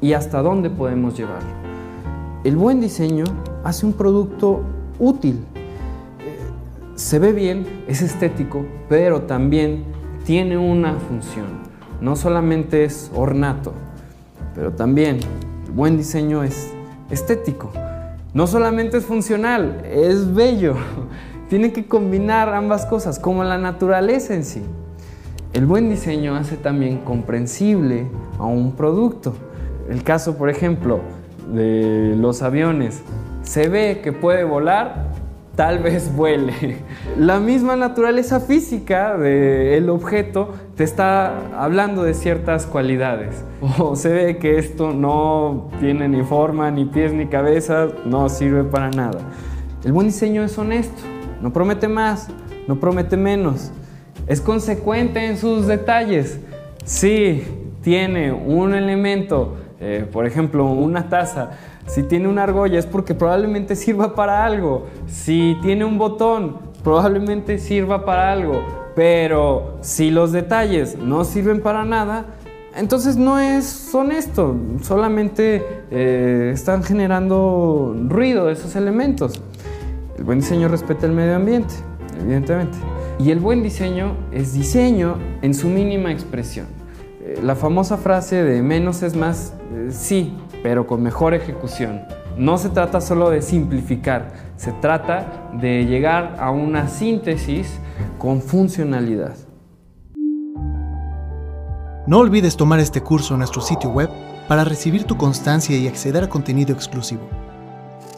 ¿Y 0.00 0.14
hasta 0.14 0.40
dónde 0.40 0.70
podemos 0.70 1.14
llevarlo? 1.14 1.50
El 2.42 2.56
buen 2.56 2.80
diseño 2.80 3.24
hace 3.64 3.84
un 3.84 3.92
producto 3.92 4.62
útil. 4.98 5.44
Eh, 6.20 6.38
se 6.94 7.18
ve 7.18 7.32
bien, 7.32 7.84
es 7.86 8.00
estético, 8.00 8.64
pero 8.88 9.22
también 9.22 9.84
tiene 10.24 10.56
una 10.56 10.94
función. 10.94 11.68
No 12.00 12.16
solamente 12.16 12.84
es 12.84 13.10
ornato, 13.14 13.74
pero 14.54 14.72
también 14.72 15.18
el 15.66 15.72
buen 15.72 15.98
diseño 15.98 16.42
es 16.42 16.72
estético. 17.10 17.70
No 18.32 18.46
solamente 18.46 18.96
es 18.96 19.04
funcional, 19.04 19.82
es 19.84 20.34
bello. 20.34 20.76
Tiene 21.48 21.72
que 21.72 21.86
combinar 21.86 22.50
ambas 22.50 22.84
cosas, 22.84 23.18
como 23.18 23.42
la 23.42 23.56
naturaleza 23.56 24.34
en 24.34 24.44
sí. 24.44 24.62
El 25.54 25.64
buen 25.64 25.88
diseño 25.88 26.36
hace 26.36 26.58
también 26.58 26.98
comprensible 26.98 28.06
a 28.38 28.44
un 28.44 28.72
producto. 28.72 29.32
El 29.88 30.02
caso, 30.02 30.36
por 30.36 30.50
ejemplo, 30.50 31.00
de 31.50 32.14
los 32.18 32.42
aviones. 32.42 33.02
Se 33.42 33.70
ve 33.70 34.00
que 34.04 34.12
puede 34.12 34.44
volar, 34.44 35.06
tal 35.56 35.78
vez 35.78 36.14
vuele. 36.16 36.52
La 37.16 37.40
misma 37.40 37.76
naturaleza 37.76 38.40
física 38.40 39.16
del 39.16 39.88
objeto 39.88 40.52
te 40.76 40.84
está 40.84 41.32
hablando 41.58 42.02
de 42.02 42.12
ciertas 42.12 42.66
cualidades. 42.66 43.42
O 43.78 43.96
se 43.96 44.10
ve 44.10 44.36
que 44.36 44.58
esto 44.58 44.92
no 44.92 45.70
tiene 45.80 46.08
ni 46.08 46.22
forma, 46.24 46.70
ni 46.70 46.84
pies, 46.84 47.14
ni 47.14 47.26
cabeza, 47.26 47.88
no 48.04 48.28
sirve 48.28 48.64
para 48.64 48.90
nada. 48.90 49.20
El 49.82 49.92
buen 49.92 50.08
diseño 50.08 50.44
es 50.44 50.58
honesto 50.58 51.17
no 51.40 51.52
promete 51.52 51.88
más, 51.88 52.28
no 52.66 52.80
promete 52.80 53.16
menos. 53.16 53.70
Es 54.26 54.40
consecuente 54.40 55.26
en 55.26 55.38
sus 55.38 55.66
detalles. 55.66 56.38
Si 56.84 57.42
tiene 57.82 58.32
un 58.32 58.74
elemento, 58.74 59.56
eh, 59.80 60.06
por 60.10 60.26
ejemplo, 60.26 60.66
una 60.66 61.08
taza, 61.08 61.50
si 61.86 62.02
tiene 62.02 62.28
una 62.28 62.42
argolla 62.42 62.78
es 62.78 62.86
porque 62.86 63.14
probablemente 63.14 63.74
sirva 63.74 64.14
para 64.14 64.44
algo. 64.44 64.86
Si 65.06 65.56
tiene 65.62 65.84
un 65.84 65.96
botón, 65.96 66.58
probablemente 66.84 67.58
sirva 67.58 68.04
para 68.04 68.30
algo. 68.30 68.62
Pero 68.94 69.78
si 69.80 70.10
los 70.10 70.32
detalles 70.32 70.98
no 70.98 71.24
sirven 71.24 71.62
para 71.62 71.84
nada, 71.84 72.26
entonces 72.76 73.16
no 73.16 73.38
es 73.38 73.94
honesto. 73.94 74.54
Solamente 74.82 75.64
eh, 75.90 76.50
están 76.52 76.82
generando 76.82 77.96
ruido 78.08 78.50
esos 78.50 78.76
elementos. 78.76 79.40
El 80.18 80.24
buen 80.24 80.40
diseño 80.40 80.66
respeta 80.66 81.06
el 81.06 81.12
medio 81.12 81.36
ambiente, 81.36 81.74
evidentemente. 82.20 82.76
Y 83.20 83.30
el 83.30 83.38
buen 83.38 83.62
diseño 83.62 84.16
es 84.32 84.52
diseño 84.52 85.16
en 85.42 85.54
su 85.54 85.68
mínima 85.68 86.10
expresión. 86.10 86.66
Eh, 87.22 87.38
la 87.40 87.54
famosa 87.54 87.96
frase 87.96 88.42
de 88.42 88.60
menos 88.60 89.04
es 89.04 89.14
más, 89.14 89.54
eh, 89.72 89.88
sí, 89.90 90.36
pero 90.64 90.88
con 90.88 91.04
mejor 91.04 91.34
ejecución. 91.34 92.02
No 92.36 92.58
se 92.58 92.68
trata 92.68 93.00
solo 93.00 93.30
de 93.30 93.42
simplificar, 93.42 94.32
se 94.56 94.72
trata 94.72 95.50
de 95.52 95.86
llegar 95.86 96.34
a 96.40 96.50
una 96.50 96.88
síntesis 96.88 97.78
con 98.18 98.42
funcionalidad. 98.42 99.36
No 102.08 102.18
olvides 102.18 102.56
tomar 102.56 102.80
este 102.80 103.02
curso 103.02 103.34
en 103.34 103.38
nuestro 103.38 103.60
sitio 103.60 103.90
web 103.90 104.10
para 104.48 104.64
recibir 104.64 105.04
tu 105.04 105.16
constancia 105.16 105.76
y 105.76 105.86
acceder 105.86 106.24
a 106.24 106.28
contenido 106.28 106.72
exclusivo. 106.72 107.28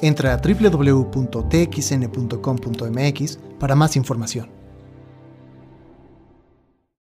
Entra 0.02 0.34
a 0.34 0.36
www.txn.com.mx 0.38 1.38
para 3.58 3.74
más 3.74 3.96
información. 3.96 4.59